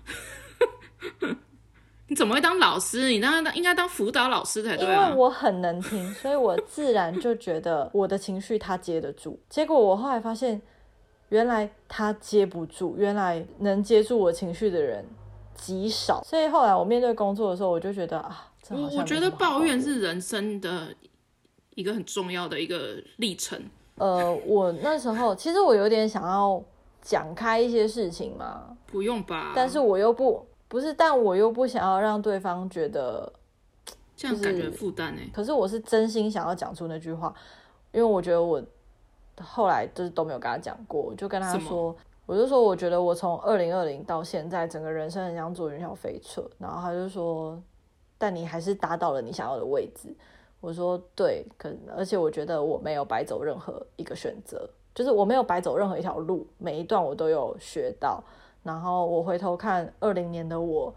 [2.08, 3.08] 你怎么会当老师？
[3.08, 5.10] 你当当应该当辅导老师才对啊。
[5.10, 9.38] 因为我很能听，所以我自然就觉得我的情绪他接得住。
[9.48, 10.60] 结果我后来发现，
[11.28, 15.04] 原来他接不住，原来能接住我情绪的人。
[15.60, 20.88] 极少，所以后来我面对工作的时候，我就觉得啊，我我觉得抱怨是人生的
[21.74, 23.62] 一个很重要的一个历程。
[23.96, 26.62] 呃，我那时候其实我有点想要
[27.02, 29.52] 讲开一些事情嘛，不用吧？
[29.54, 33.30] 但是我又不不是，但我又不想要让对方觉得
[34.16, 35.20] 这样感觉负担呢。
[35.30, 37.34] 可是我是真心想要讲出那句话，
[37.92, 38.62] 因为我觉得我
[39.42, 41.94] 后来就是都没有跟他讲过，我就跟他说。
[42.30, 46.48] 我就说，我觉得我从二零二零到现在，整个人生很想坐云霄飞车。
[46.60, 47.60] 然后他就说，
[48.16, 50.14] 但你还是达到了你想要的位置。
[50.60, 58.22] 我说对，可而且我觉得我没有白走任何一个选择，就是我没有白走任何一条路，每一段我都有学到。
[58.62, 60.94] 然后我回头看二零年的我，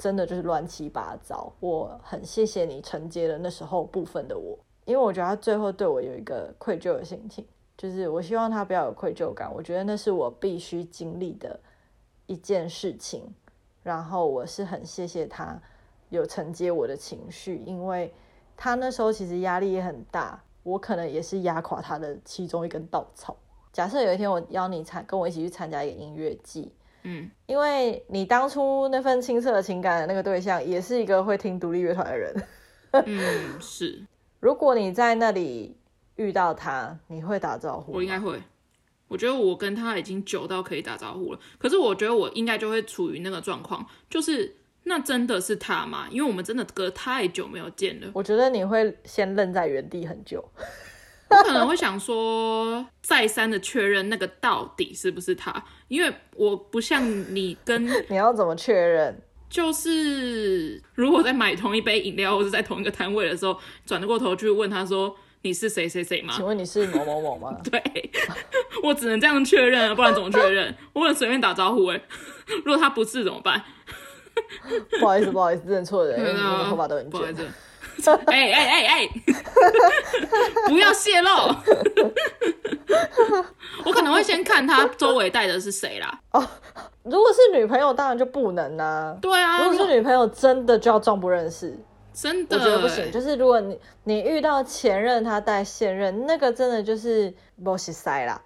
[0.00, 1.52] 真的就是乱七八糟。
[1.60, 7.46] 我很谢谢你承接了那时候部分的我，因为我觉得他最后对我有一个愧疚的心情，
[7.80, 9.50] 就是我希望他不要有愧疚感。
[9.50, 11.58] 我觉得那是我必须经历的
[12.26, 13.22] 一件事情，
[13.82, 15.58] 然后我是很谢谢他
[16.10, 18.12] 有承接我的情绪，因为。
[18.62, 23.34] 他那时候其实压力也很大，我可能也是压垮他的其中一根稻草。
[23.72, 26.70] 假设有一天我邀你参，跟我一起去参加一个音乐季，
[27.04, 32.42] 嗯，因为你当初那份青涩的情感的那个对象，也是一个会听独立乐团的人，
[32.90, 34.04] 嗯，是。
[34.40, 35.74] 如果你在那里
[36.20, 37.92] 遇到他，你会打招呼？
[37.92, 38.40] 我应该会。
[39.08, 44.56] 我觉得我跟他已经久到可以打招呼了，可是我觉得我应该就会处于那个状况，就是。
[44.84, 46.08] 那真的是他吗？
[46.10, 48.10] 因为我们真的隔太久没有见了。
[48.14, 50.42] 我觉得你会先愣在原地很久，
[51.28, 59.20] 我可能会想说，再三的确认那个到底是不是他，因为我不像你跟 你要怎么确认？
[59.50, 63.54] 就是如果在买同一杯饮料或者在同一个摊位的时候，
[63.84, 66.34] 转过头去问他说，你是谁谁谁吗？
[66.36, 67.56] 请问你是某某某吗？
[67.70, 67.82] 对，
[68.82, 70.74] 我只能这样确认，不然怎么确认？
[70.92, 72.00] 我不能随便打招呼哎，
[72.64, 73.62] 如果他不是怎么办？
[75.00, 77.34] 不好意思，不好意思，认错人，因为你的头发都很卷。
[78.26, 79.08] 哎哎哎哎，
[80.68, 81.54] 不要泄露！
[83.84, 86.18] 我可能会先看他周围带的是谁啦。
[86.32, 86.40] 哦，
[87.02, 89.14] 如果是女朋友，当然就不能啦。
[89.20, 91.78] 对啊，如果是女朋友，真的就要装不认识。
[92.12, 93.10] 真的，我觉得不行。
[93.10, 98.40] 就是如果你你遇到前任，他带现任，那个真的就是没识塞啦。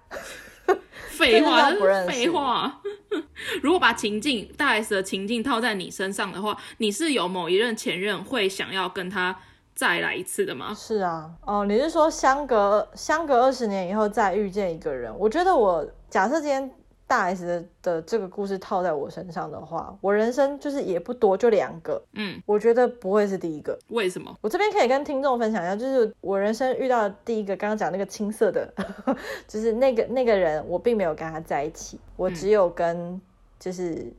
[1.09, 1.71] 废话，
[2.07, 2.81] 废话。
[3.61, 9.37] 如果把情境大 S 的情境套在你身上的话，你是有某一任前任会想要跟他
[9.73, 10.73] 再来一次的吗？
[10.73, 15.13] 是啊，哦，你是说相隔相隔二十年以后再遇见一个人？
[15.17, 16.71] 我觉得我假设今天。
[17.07, 22.01] 大 S 的的这个故事套在我身上的话，我人生就是也不多，就两个。
[22.13, 23.77] 嗯，我觉得不会是第一个。
[23.89, 24.35] 为什么？
[24.41, 28.73] 我这边可以跟听众分享一下，就是我人生遇到的第一个，刚刚讲那个青涩的，
[29.47, 33.21] 就是那个那个人，我并没有跟他在一起，我只有跟
[33.59, 34.11] 就是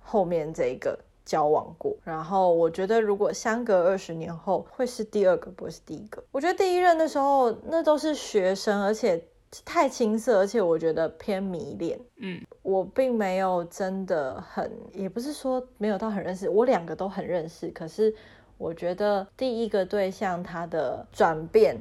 [0.00, 1.92] 后面这一个交往过。
[2.04, 6.20] 嗯、然后我觉得，如果相隔二十年后会是第二个，不会是第一个。
[6.32, 9.22] 我觉得第一任的时候，那都是学生，而且。
[9.64, 11.98] 太青涩，而且我觉得偏迷恋。
[12.16, 17.68] 嗯，我并没有真的很，也不是说没有到很认识，我两个都很认识。
[17.68, 18.14] 可是
[18.56, 21.76] 我觉得第一个对象他的转变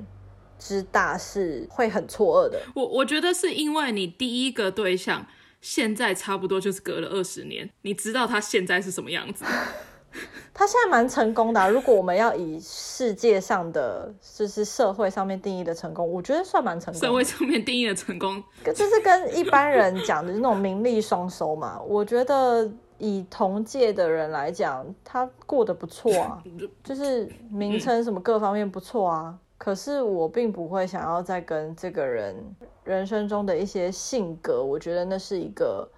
[0.60, 2.62] 之大是会很错愕的。
[2.75, 5.25] 我我觉得是因为你第一个对象
[5.62, 9.45] 现在差不多就是隔了二十年，你知道他现在是什么样子。
[10.54, 17.08] 他现在蛮成功的啊，如果我们要以世界上的，就是社会上面定义的成功，我觉得算蛮成功的。
[17.08, 21.82] 社会上面定义的成功，就是跟一般人讲的那种名利双收嘛。
[21.82, 26.44] 我觉得以同届的人来讲，他过得不错啊，
[26.84, 29.38] 就是名称什么各方面不错啊。
[29.58, 32.36] 可是我并不会想要再跟这个人
[32.84, 35.90] 人生中的一些性格，我觉得那是一个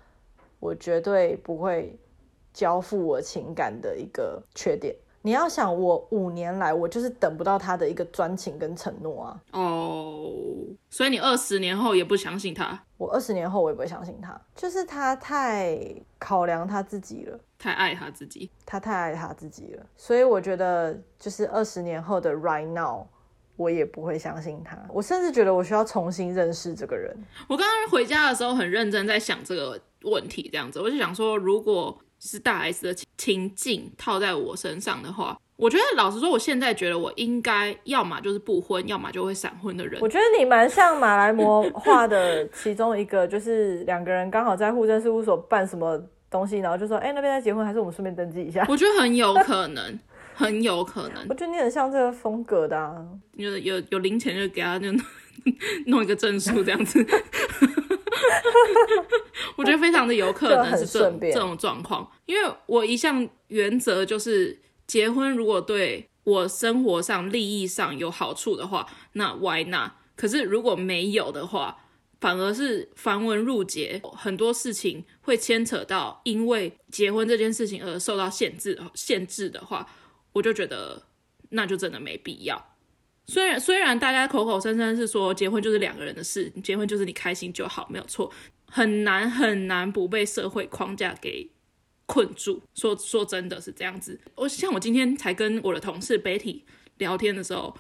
[0.60, 1.98] 我绝对不会。
[2.54, 9.42] 交付我情感的一个缺点，你要想我五年来我就是等不到他的一个专情跟承诺啊。
[9.52, 10.32] 哦，
[10.90, 12.84] 所以你二十年后也不相信他？
[12.98, 15.78] 我二十年后我也不会相信他，就是他太
[16.20, 19.86] 考量他自己了，太爱他自己，他太爱他自己了。
[19.98, 23.06] 所以我觉得就是二十年后的 right now，
[23.56, 24.78] 我也不会相信他。
[24.90, 27.14] 我甚至觉得我需要重新认识这个人。
[27.50, 31.98] 我刚刚回家的时候很认真在想这个问题，这样子我就想说，如果。
[32.28, 40.02] 是大 S 的情境套在我身上的话，我觉得老实说，我现在觉得我应该要么就是不婚，要么就会闪婚的人。
[40.02, 50.00] 我觉得你蛮像马来魔画的其中一个，就是两个人刚好在户政事务所办什么东西，然后就说：“哎、欸，那边在结婚，还是我们顺便登记一下？”我觉得很有可能，
[50.34, 51.26] 很有可能。
[51.30, 53.06] 我觉得你很像这个风格的啊，
[53.36, 54.88] 有有有零钱就给他就
[55.88, 57.06] 弄一个证书这样子。
[59.56, 69.92] 我觉得非常的有可能是这这种状况，因为我一向原则就是结婚如果对我生活上利益上有好处的话，那 why not？
[70.16, 71.78] 可是如果没有的话，
[72.22, 79.88] 反而是繁文缛节，很多事情会牵扯到因为结婚这件事情而受到限制限制的话，
[80.32, 81.04] 我就觉得
[81.50, 82.73] 那就真的没必要。
[83.26, 88.32] 虽然虽然大家口口声声是说结婚就是两个人的事，结婚就是你开心就好，没有错，
[88.70, 91.50] 很难很难不被社会框架给
[92.06, 92.62] 困住。
[92.76, 94.20] 说说真的是这样子。
[94.36, 96.62] 我像我今天才跟我的同事 Betty
[96.98, 97.76] 聊天的时候，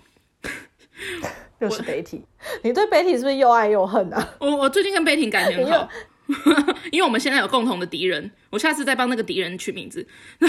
[1.59, 2.21] 又是 Betty，
[2.63, 4.35] 你对 Betty 是不是又爱又恨啊？
[4.39, 5.89] 我我最近跟 Betty 感情很好，
[6.91, 10.05] 因为我们现在有共同的敌人，我下次再帮那个敌人取名字。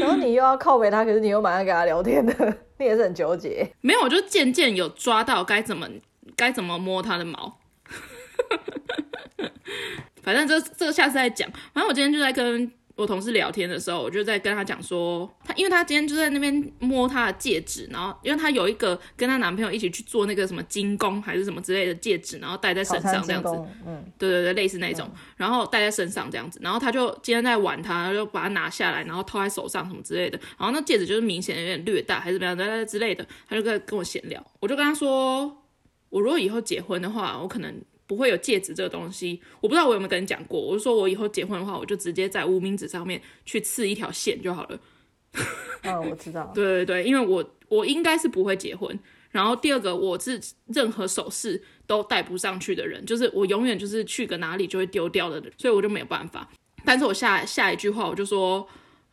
[0.00, 2.34] 然后你又要靠北他，可是你又马上跟他聊天的，
[2.78, 3.68] 你也是很纠结。
[3.80, 5.88] 没有，我就渐渐有抓到该怎么
[6.36, 7.58] 该怎么摸他的毛。
[10.22, 11.48] 反正这这个下次再讲。
[11.72, 12.70] 反正我今天就在跟。
[12.98, 23.50] 我同事聊天的时候，我就在跟他讲说，他因为她今天就在那边摸她的戒指，然后因为她有一个跟她男朋友一起去做那个什么金工还是什么之类的戒指，然后戴在身上这样子，
[23.84, 35.44] 嗯，对对对，类似那种，嗯、然后戴在身上这样子，然后她就今天在玩他，他就把它拿下来，然后套在手上什么之类的，然后那戒指就是明显有点略大还是怎么样之类的，她就跟跟我闲聊，我就跟她说，
[36.08, 37.74] 我如果以后结婚的话，我可能。
[38.08, 40.58] 不会有戒指这个东西，我不知道我有没有跟你讲过。
[40.58, 44.80] 我就说我以后结婚的话，我就直接在无名指上面去刺一条线就好了。
[45.82, 46.50] 嗯，我知道。
[46.54, 48.98] 对对对，因为我我应该是不会结婚。
[49.30, 56.48] 然后第二个，我是任何首饰都戴不上去的人，就是我永远就是去个哪里就会丢掉的人，所以我就没有办法。
[56.84, 58.66] 但是我下下一句话我就说，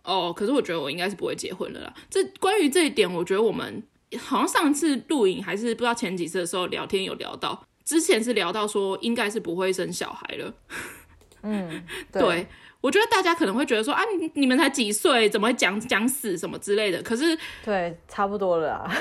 [0.03, 1.93] 哦，可是我觉得我应该是不会结婚了啦。
[2.09, 3.83] 这关于这一点，我觉得我们
[4.17, 7.65] 好像上次录影还是不知道前几次的时候聊天有聊到。
[7.83, 10.53] 之前是聊到说应该是不会生小孩了，
[11.43, 12.47] 嗯，对，对，
[12.85, 17.01] 我觉得大家可能会觉得说啊，你你们才几岁，怎么会讲讲死什么之类的？
[17.01, 18.95] 可是对，差不多了啊。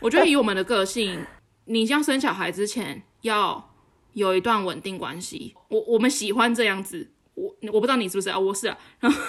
[0.00, 1.26] 我觉得以 我们的个性，
[1.66, 3.70] 你像生小孩之前要
[4.14, 5.54] 有一段稳定关系。
[5.68, 9.20] 我我们喜欢这样子，我我不知道你是不是啊，我是啊，然后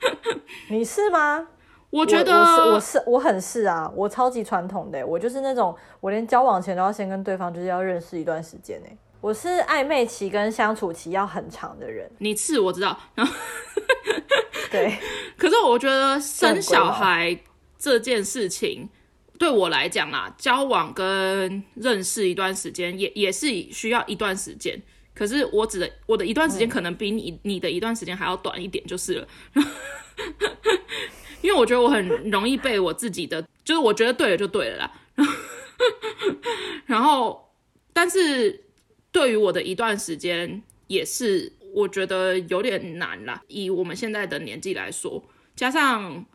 [0.70, 1.48] 你是吗？
[1.90, 12.10] 我觉得我，我是我是我很是啊，我超级传统的，我就是那种我连交往前都要先跟对方就是要认识一段时间哎，我是暧昧期跟相处期要很长的人。
[12.18, 13.34] 你是我知道，然后
[14.70, 14.98] 对，
[15.38, 17.34] 可是我觉得生小孩
[17.78, 18.86] 这件事情
[19.38, 24.78] 对我来讲啊，交往跟认识一段时间也也是需要一段时间，
[25.14, 29.28] 可是我指的我的一段时间可能比你、嗯、你的一段时间还要短一点就是了。
[31.40, 34.92] 因为我觉得我很容易被我自己的，就是我觉得对了就对了啦。
[36.84, 37.54] 然后，
[37.94, 38.62] 但是
[39.14, 43.40] 对于我的一段时间，也是我觉得有点难啦。
[43.46, 45.22] 以我们现在的年纪来说，
[45.54, 46.26] 加上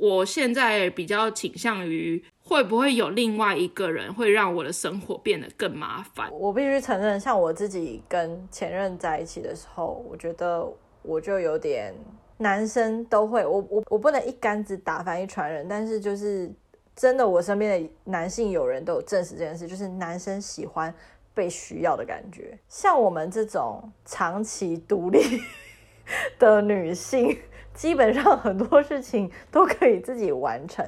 [0.00, 6.28] 我现在比较倾向于会不会有另外一个人会让我的生活变得更麻烦。
[6.32, 10.68] 我必须承认，像我自己跟前任在一起的时候，我觉得
[11.02, 11.94] 我就有点。
[12.42, 16.50] 男生都会，我我我不能一竿子打翻一船人，但是就是
[16.96, 20.94] 真的，我身边的男性友人都有证实这件事，就是男生喜欢
[21.40, 22.58] 被需要的感觉。
[22.68, 25.40] 像我们这种长期独立
[26.38, 27.34] 的女性，
[27.72, 30.86] 基本上很多事情都可以自己完成。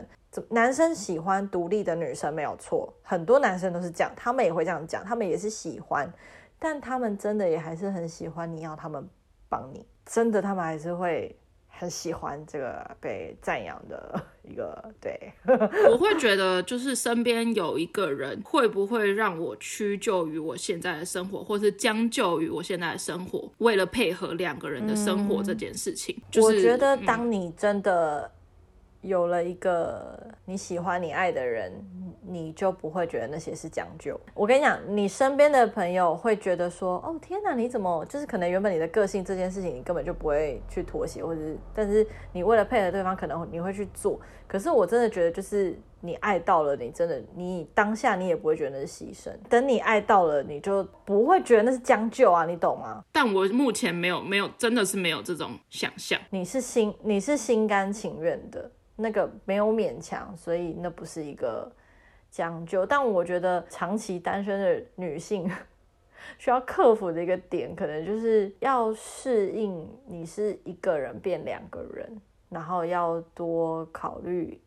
[0.51, 6.13] 男生喜欢独立的女生没有错，很多男生都是这样，他们也会这样讲，他们也是喜欢，
[6.59, 9.09] 但他们真的也还是很喜欢你要他们
[9.49, 11.35] 帮你，真的他们还是会。
[11.83, 15.33] 很喜欢这个被赞扬的 一个，对，
[15.91, 26.15] 我会觉得就是身边有一个人会不会让我屈就于我现在的生活，或是将就于我现在的生活，为了配合两个人的生活这件事情。
[26.17, 28.31] 嗯就是、我觉得当你真的
[29.03, 31.73] 有了一个你喜欢你爱的人。
[32.25, 34.19] 你就不会觉得那些是将就。
[34.33, 44.21] 我跟你讲，你身边的朋友会觉得说：“哦，天哪，你怎么就是可能原本你的个性这件事情，你根本就不会去妥协，或者是，但是你为了配合对方，可能你会去做。
[44.47, 49.29] 可是我真的觉得，就是你爱到了，你真的，你当下你也不会觉得那是牺牲。
[49.51, 53.03] 等你爱到了，你就不会觉得那是将就啊，你懂吗？
[53.11, 56.19] 但我目前没有，没有，真的是没有这种想象。
[56.31, 61.71] 你是心，你是心甘情愿的，那个没有勉强，所以那不是一个。
[62.35, 65.47] 将就，但我觉得长期单身的女性
[66.39, 72.19] 需要克服的一个点，可能就是要适应你是一个人变两个人，
[72.49, 74.59] 然后要多考虑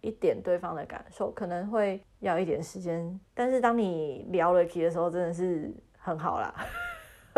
[0.00, 3.18] 一点对方的感受，可能会要一点时间。
[3.34, 6.54] 但是当你聊了题的时候，真的是很好啦。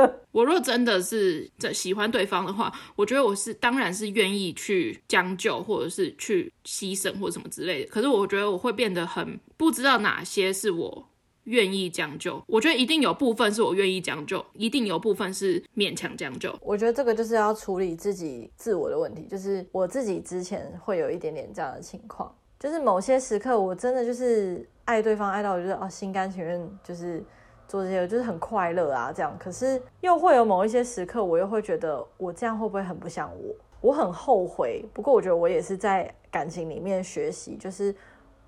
[0.32, 7.90] 我若真的是在喜欢对方的话，我觉得我是当然是愿意去将就，或者是去牺牲或者什么之类的。
[7.90, 11.08] 可是我觉得我会变得很不知道哪些是我
[11.44, 12.42] 愿意将就。
[12.46, 16.56] 我觉得一定有部分是我愿意将就，一定有部分是勉强将就。
[16.60, 22.32] 我觉得这个就是要处理自己自我的问题，就是我自己之前会有一点点这样的情况。
[22.58, 27.24] 就是某些时刻，我真的就是爱对方爱到我觉得哦，心甘情愿就是
[27.70, 29.34] 做这些，就是很快乐啊这样。
[29.38, 33.54] 可是又会有某一些时刻，我又会觉得我这样会不会很不像我？
[33.80, 34.84] 我很后悔。
[34.92, 37.94] 不过我觉得我也是在感情里面学习，就是。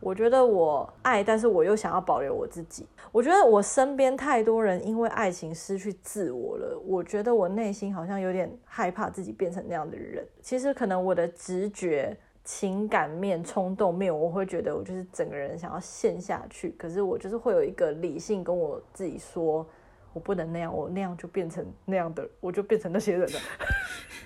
[0.04, 2.84] 我觉得我爱，但是我又想要保留我自己。
[3.12, 6.76] 我觉得我身边太多人因为爱情失去自我了。
[6.84, 10.26] 我觉得我内心好像有点害怕自己变成那样的人。
[10.40, 16.74] 其实可能我的直觉、情感面、冲动面，我会觉得我就是整个人想要陷下去。
[16.78, 19.66] 可是我就是会有一个理性跟我自己说，
[20.12, 23.38] 我不能那样，我那样就变成那样的，我就变成那些人了。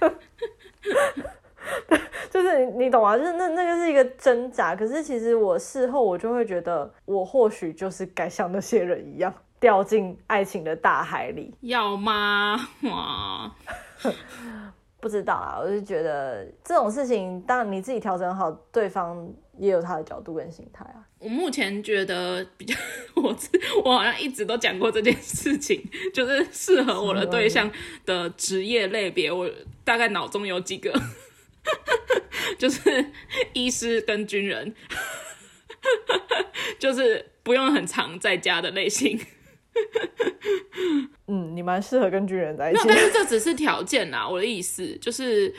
[2.30, 3.16] 就是你，懂吗？
[3.16, 4.76] 就是那那个是一个挣扎。
[4.76, 11.54] 可是其实我事后我就会觉得，我或许就是该像那些人一样，掉进爱情的大海里。
[11.60, 12.56] 要吗？
[15.00, 15.58] 不知道啊。
[15.60, 21.04] 我就觉得这种事情，当然你自己调整好，对方也有他的角度跟心态啊。
[21.18, 22.74] 我目前觉得比较，
[23.14, 23.36] 我
[23.84, 25.82] 我好像一直都讲过这件事情，
[26.12, 27.70] 就是适合我的对象
[28.04, 29.50] 的职业类别，我
[29.84, 30.92] 大概脑中有几个。
[32.58, 33.04] 就是
[33.52, 34.72] 医师跟军人，
[36.78, 39.18] 就是不用很常在家的类型。
[41.28, 42.82] 嗯，你蛮适合跟军人在一起。
[42.86, 44.28] 但是这只是条件啦。
[44.28, 45.52] 我的意思就是，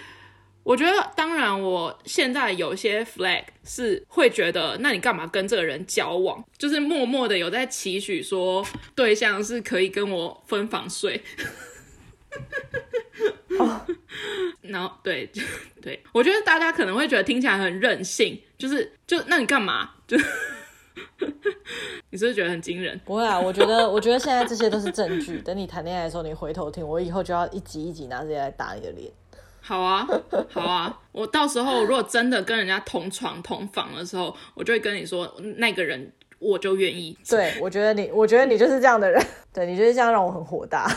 [0.63, 6.43] 我觉得当然，我现在有些 flag 是会觉得，那你干嘛跟这个人交往？
[6.57, 8.65] 就是默默的有在期许说，
[8.95, 11.21] 对象是可以跟我分房睡。
[13.59, 13.85] 哦，
[14.61, 15.29] 然后对
[15.81, 19.91] 对，我觉得大家可能会觉得听起来很任性，就是就那你干嘛？
[20.07, 20.17] 就
[22.11, 22.99] 你是不是觉得很惊人？
[23.05, 25.39] 不会啊，我觉得 我觉得现在这些都是证据。
[25.39, 29.11] 等你谈恋爱的时候，你回头听，我以后就要一集一集拿这些来打你的脸。
[29.61, 30.07] 好啊，
[30.49, 37.17] 好啊，我到时候如果真的跟人家同床同房的时候，我就会跟你说那个人，我就愿意。
[37.27, 39.21] 对，我觉得你，我觉得你就是这样的人。
[39.53, 40.89] 对，你就是这样让我很火大。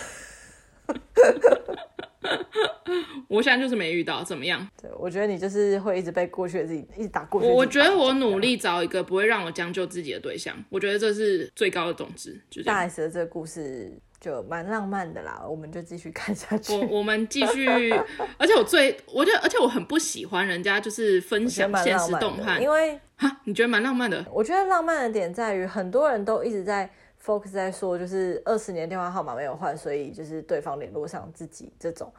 [3.29, 4.67] 我现在就是没遇到，怎么样？
[4.81, 7.49] 对，我觉得你就是会一直被过去的自己一直打过去。
[7.49, 12.39] 我觉得我努力找一个不会让我将就自己的对象，我觉得这是最高的种子。
[12.51, 13.91] 就大 S 的这个故事
[14.21, 16.75] 就蛮浪漫的啦，我们就继续看下去。
[16.75, 17.91] 我我们继续，
[18.37, 24.23] 而且我最我觉得，而且我很不喜欢人家就是分享现实动态，因为哈，你觉得蛮浪漫的？
[24.31, 26.91] 我觉得浪漫的点在于，很多人都一直在。
[27.23, 32.11] Focus 在说，就是二十年电话号码没有换，所以就是对方联络上自己这种。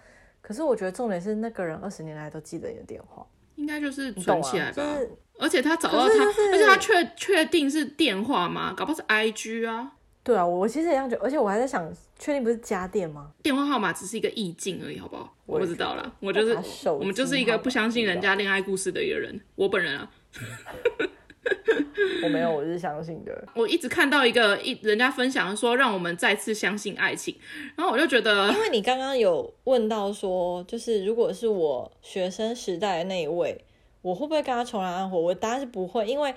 [0.42, 3.26] 可是我觉得重点是那个人二十年来都记得你的电话，
[3.56, 4.84] 应该就是存起来吧。
[4.84, 8.74] 啊就是、而且他找到他，而且他确确定是电话吗？
[8.78, 9.94] 搞不好是 IG 啊。
[10.24, 13.32] 对啊，我其实也这样觉得，而且我还在想，确定不是家电吗？
[13.42, 15.36] 电话号码只是一个意境而已，好不好？
[15.48, 19.42] 我不知道啦，我就是我们就是一个不相信人家恋爱故事的一个人。
[19.56, 20.12] 我本人啊。
[22.24, 23.48] 我没有，我是相信的。
[23.56, 27.36] 我一直看到一个一人家分享说，让我们再次相信爱情，
[27.76, 33.66] 然后我就觉得，因为你刚刚有问到说，就是如果是我学生时代的那一位，
[34.02, 35.20] 我会不会跟他重燃爱火？
[35.20, 36.34] 我答案是不会，因为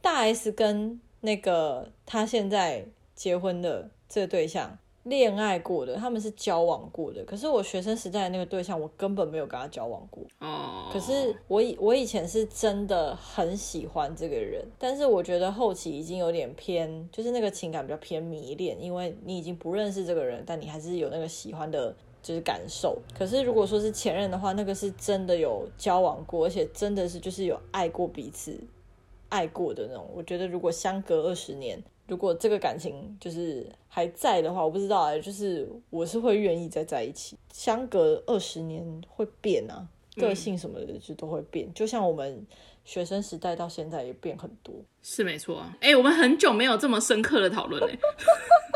[0.00, 4.78] 大 S 跟那个他现在结婚的这个对象。
[5.08, 7.24] 恋爱过的，他们是交往过的。
[7.24, 10.22] 可是我学生时代的那个对象，我根本没有跟他交往过。
[10.40, 10.88] 哦。
[10.92, 22.98] 可是我以我以前是真的很喜欢这个人，但是我觉得后期已经有点偏，就是那个情感比较偏迷恋，因为你已经不认识这个人，但你还是有那个喜欢的，就是感受。
[23.16, 28.58] 可是如果说是前任的话，那个是真的有交往过，而且真的是就是有爱过彼此，
[29.28, 30.06] 爱过的那种。
[30.14, 31.82] 我觉得如果相隔二十年。
[32.08, 37.36] 如果这个感情就是还在的话，我不知道哎，就是我是会愿意再在一起。
[37.52, 39.86] 相隔二十年会变啊，
[40.16, 42.44] 个性什么的就都会变，嗯，就像我们
[42.84, 45.76] 学生时代到现在也变很多，是没错啊。
[45.80, 47.98] 哎，我们很久没有这么深刻的讨论嘞。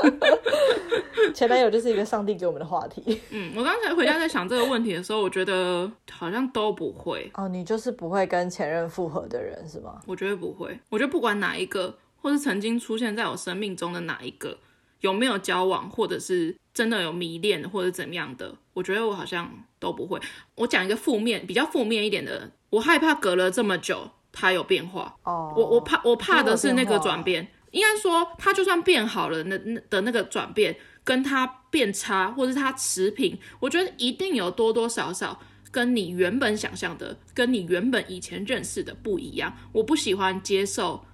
[1.35, 3.19] 前男友就是一个上帝给我们的话题。
[3.31, 7.31] 嗯，我刚才回家在想这个问题的时候，我觉得好像都不会。
[7.35, 10.03] 哦，你就是不会跟前任复合的人是吗？
[10.07, 11.95] 我觉得不会，我觉得不管哪一个。
[12.23, 14.57] 或是曾经出现在我生命中的哪一个，
[15.01, 20.21] 有没有交往，或者是真的有迷恋，或者怎么样的，我觉得我好像都不会。
[20.55, 25.17] 我讲一个负面，比较负面一点的，我害怕隔了这么久，他有变化。
[25.25, 27.49] 哦，我我怕我怕的是那个转变。
[27.73, 39.57] 应该说，他就算变好了，那那的那个转变，跟他变差，或是他持平，我觉得一定有多多少少跟你原本想象的，跟你原本以前认识的不一样。
[39.73, 41.07] 我不喜欢接受。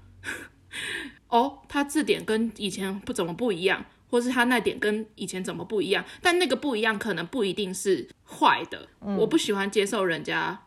[1.28, 6.04] 哦，他这点跟以前不怎么不一样，或是他那点跟以前怎么不一样？
[6.22, 8.88] 但那个不一样可能不一定是坏的。
[9.00, 9.16] 嗯。
[9.18, 10.66] 我不喜欢接受人家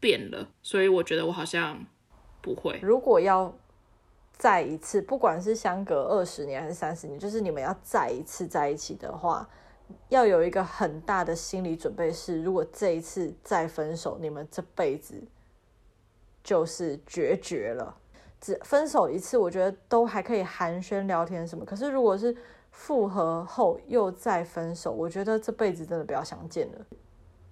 [0.00, 1.86] 变了，所以我觉得我好像
[2.40, 2.78] 不会。
[2.82, 3.56] 如果要
[4.36, 9.48] 再一次，不管是相隔二十年还是三十年，就是你们要再一次在一起的话，
[10.08, 15.22] 要有一个很大的心理准备是，如果这一次再分手，你们这辈子
[16.42, 17.96] 就是决绝了。
[18.42, 21.64] 只分手一次，我觉得都还可以寒暄聊天什么。
[21.64, 22.36] 可是如果是
[22.72, 26.84] 复合后又再分手，我觉得这辈子真的不要相见了。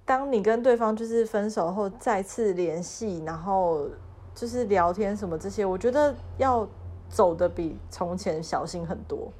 [0.04, 3.88] 当你跟对方就是分手后再次联系，然后
[4.34, 6.68] 就是聊天什么这些，我觉得要
[7.08, 9.32] 走的比从前小心很多，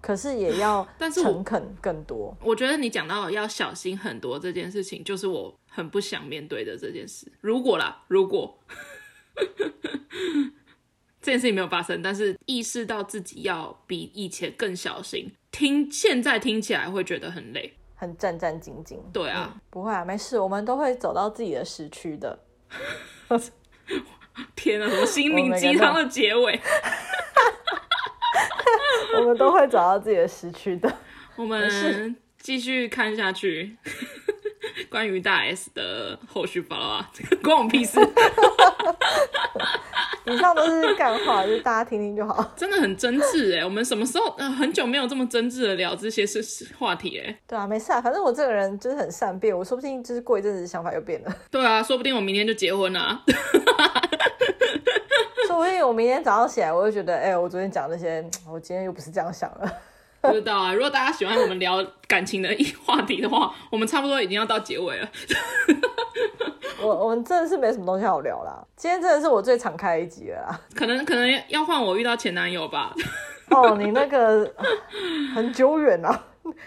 [0.00, 2.34] 可是也要 诚恳更多。
[2.40, 7.30] 我，我觉得你讲到要小心很多这件事情，就是我很不想面对的这件事。
[7.42, 8.56] 如果啦，如果。
[11.20, 15.32] 这件事情没有发生，但是意识到自己要比以前更小心。
[15.50, 18.98] 听现在听起来会觉得很累，很战战兢兢。
[19.12, 22.38] 对啊、嗯，不会啊，没事，我们都会走到自己的时区的。
[24.54, 26.60] 天啊，什么心灵鸡汤的结尾？
[29.16, 30.98] 我们都会找到自己的时区的。
[31.36, 33.78] 我们继续看下去。
[34.90, 37.10] 关于大 S 的后续发了，
[37.42, 37.98] 关我屁事。
[40.26, 42.52] 以上都是干话，就大家听听就好。
[42.56, 47.38] 真的很真挚哎，我们什么时候、呃、很久没有这么真挚的聊这些是话题哎。
[47.46, 51.36] 对啊，没事啊，反正我这个人就是很善变，我说不定就是过一阵子想法又变了。
[51.52, 53.22] 对啊，说不定我明天就结婚了、啊。
[55.46, 59.70] 说不定我明天早上起来，我就觉得，哎、欸，我昨天讲那些，我今天又不是这样想了。
[60.24, 65.08] 不 知道啊，如果大家喜欢我们聊感情的一话题的话，我们差不多已经要到结尾了。
[66.80, 70.60] 我我们真的是没什么东西好聊啦，今天真的是我最敞开的一集了啦。
[70.74, 72.94] 可能可能要换我遇到前男友吧。
[73.50, 74.50] 哦，你那个
[75.34, 76.24] 很久远啊，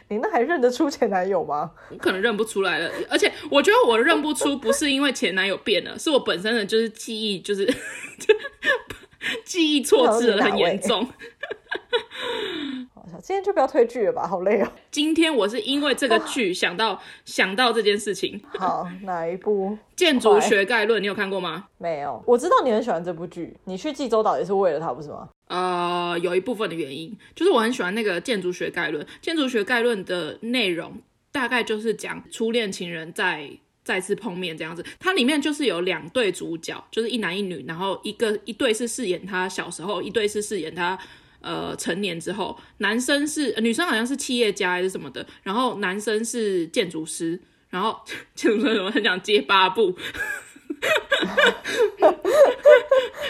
[0.09, 1.71] 你那还认得出前男友吗？
[1.89, 7.65] 我可能认不出来了，而且我觉得我认不出不是因为前男友变了，是我本身的就是记忆就是
[9.43, 11.07] 记忆错字很严重。
[13.23, 14.71] 今天就不要推剧了吧，好累哦。
[14.91, 18.39] 今天我是因为这个剧想到、哦、想到这件事情。
[18.59, 19.71] 好，哪一部？
[19.95, 21.67] 《建筑学概论》，你有看过吗？
[21.77, 22.21] 没有。
[22.27, 25.29] 我知道你很喜欢这部剧，你去济州岛也是为了它，不是吗？
[25.47, 29.03] 呃，有一部分的原因就是我很喜欢那个《建筑学概论》。
[29.19, 33.49] 《建筑学概论》的内容大概就是讲初恋情人在
[33.83, 34.85] 再次碰面这样子。
[34.99, 40.97] 它里面就是有两对主角，就是一男一女，然后一个一对是饰演他小时候，一对是饰演他。
[41.41, 47.99] 呃，成年之后，男生是、呃、女生好像是企业家还是什么的，然后男生是建筑师，然后
[48.35, 49.95] 建筑师怎么很想接八部？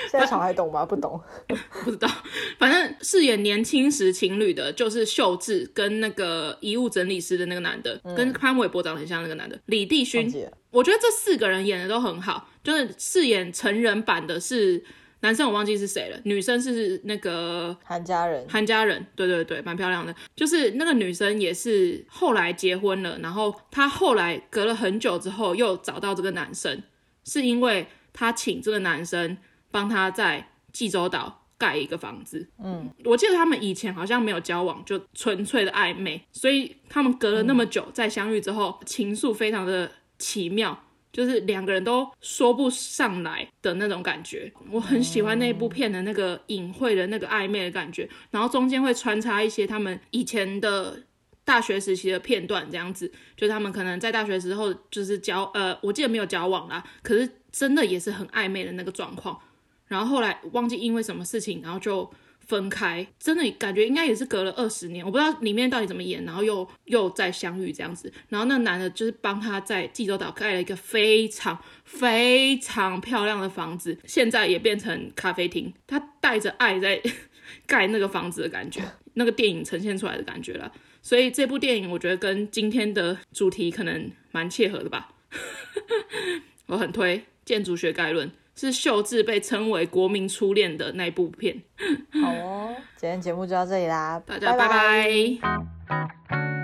[0.10, 0.86] 现在小孩懂吗？
[0.86, 1.22] 不懂，
[1.84, 2.10] 不知道。
[2.58, 10.32] 反正饰演年轻时情侣的，就是秀智跟那个遗物整理师的那个男的，嗯、跟潘玮柏长得很像那个男的李帝勋。
[10.72, 14.84] 我觉得这四个人演的都很好，就是饰演成人版的是。
[15.22, 20.14] 男生我忘记是谁了，女生是那个韩家人，韩家人，对对对，蛮漂亮的。
[20.36, 26.84] 就是那个女生也是后来结婚了，然后她后来隔了很久之后又找到这个男生，
[27.24, 29.38] 是因为她请这个男生
[29.72, 32.48] 帮她在济州岛盖一个房子。
[32.64, 40.84] 嗯，我记得他们以前好像没有交往，就纯粹的暧昧，所以他们隔了那么久再相遇之后，情愫非常的奇妙。
[41.18, 51.02] 就是两个人都说不上来的那种感觉，我很喜欢那部片的那个隐晦的那个暧昧的感觉，然后中间会穿插一些他们以前的
[51.44, 59.40] 大学时期的片段，这样子，就他们可能在大学时候就是交，呃，我记得没有交往啦，可是真的也是很暧昧的那个状况，
[59.88, 62.08] 然后后来忘记因为什么事情，然后就。
[62.48, 77.02] 分开，真的感觉应该也是隔了二十年，我不知道里面到底怎么演，然后又又再相遇这样子，然后那男的就是帮他在济州岛盖了一个非常非常漂亮的房子，现在也变成咖啡厅，他带着爱在
[77.68, 78.82] 盖那个房子的感觉，
[79.16, 80.72] 那个电影呈现出来的感觉了，
[81.02, 85.14] 所以这部电影我觉得跟今天的主题可能蛮切合的吧，
[86.68, 88.30] 我很推《建筑学概论》。
[88.58, 91.62] 是秀智被称为国民初恋的那部片。
[92.22, 94.68] 好哦，今天节目就到这里啦，大家拜拜。
[94.68, 95.40] 拜
[95.88, 96.57] 拜。